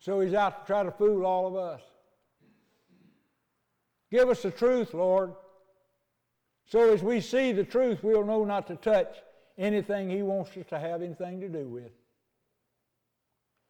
So 0.00 0.18
he's 0.18 0.34
out 0.34 0.62
to 0.62 0.66
try 0.66 0.82
to 0.82 0.90
fool 0.90 1.24
all 1.24 1.46
of 1.46 1.54
us. 1.54 1.80
Give 4.10 4.28
us 4.28 4.42
the 4.42 4.50
truth, 4.50 4.94
Lord. 4.94 5.34
So 6.72 6.90
as 6.90 7.02
we 7.02 7.20
see 7.20 7.52
the 7.52 7.64
truth, 7.64 7.98
we'll 8.02 8.24
know 8.24 8.46
not 8.46 8.66
to 8.68 8.76
touch 8.76 9.14
anything 9.58 10.08
he 10.08 10.22
wants 10.22 10.56
us 10.56 10.64
to 10.70 10.78
have 10.78 11.02
anything 11.02 11.38
to 11.42 11.48
do 11.50 11.68
with 11.68 11.92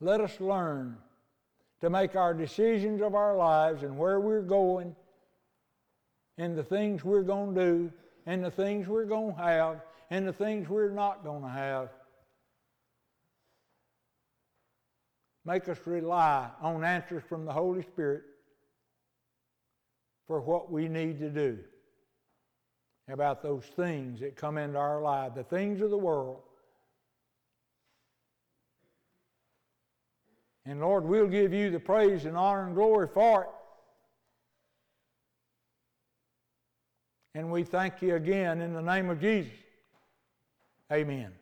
let 0.00 0.20
us 0.20 0.40
learn 0.40 0.96
to 1.80 1.90
make 1.90 2.14
our 2.14 2.32
decisions 2.32 3.02
of 3.02 3.16
our 3.16 3.36
lives 3.36 3.82
and 3.82 3.98
where 3.98 4.20
we're 4.20 4.40
going 4.40 4.94
and 6.38 6.56
the 6.56 6.62
things 6.62 7.04
we're 7.04 7.24
going 7.24 7.56
to 7.56 7.60
do 7.60 7.92
and 8.26 8.44
the 8.44 8.52
things 8.52 8.86
we're 8.86 9.04
going 9.04 9.34
to 9.34 9.42
have 9.42 9.80
and 10.10 10.26
the 10.26 10.32
things 10.32 10.68
we're 10.68 10.92
not 10.92 11.24
going 11.24 11.42
to 11.42 11.48
have. 11.48 11.88
Make 15.44 15.68
us 15.68 15.78
rely 15.86 16.50
on 16.60 16.84
answers 16.84 17.24
from 17.28 17.46
the 17.46 17.52
Holy 17.52 17.82
Spirit 17.82 18.22
for 20.28 20.40
what 20.40 20.70
we 20.70 20.86
need 20.86 21.18
to 21.18 21.30
do 21.30 21.58
about 23.08 23.42
those 23.42 23.64
things 23.64 24.20
that 24.20 24.36
come 24.36 24.58
into 24.58 24.78
our 24.78 25.02
life, 25.02 25.34
the 25.34 25.44
things 25.44 25.80
of 25.80 25.90
the 25.90 25.98
world 25.98 26.42
And 30.64 30.80
Lord, 30.80 31.04
we'll 31.04 31.26
give 31.26 31.52
you 31.52 31.70
the 31.70 31.80
praise 31.80 32.24
and 32.24 32.36
honor 32.36 32.66
and 32.66 32.74
glory 32.74 33.08
for 33.12 33.42
it. 33.42 33.48
And 37.34 37.50
we 37.50 37.64
thank 37.64 38.02
you 38.02 38.14
again 38.14 38.60
in 38.60 38.74
the 38.74 38.82
name 38.82 39.10
of 39.10 39.20
Jesus. 39.20 39.52
Amen. 40.92 41.32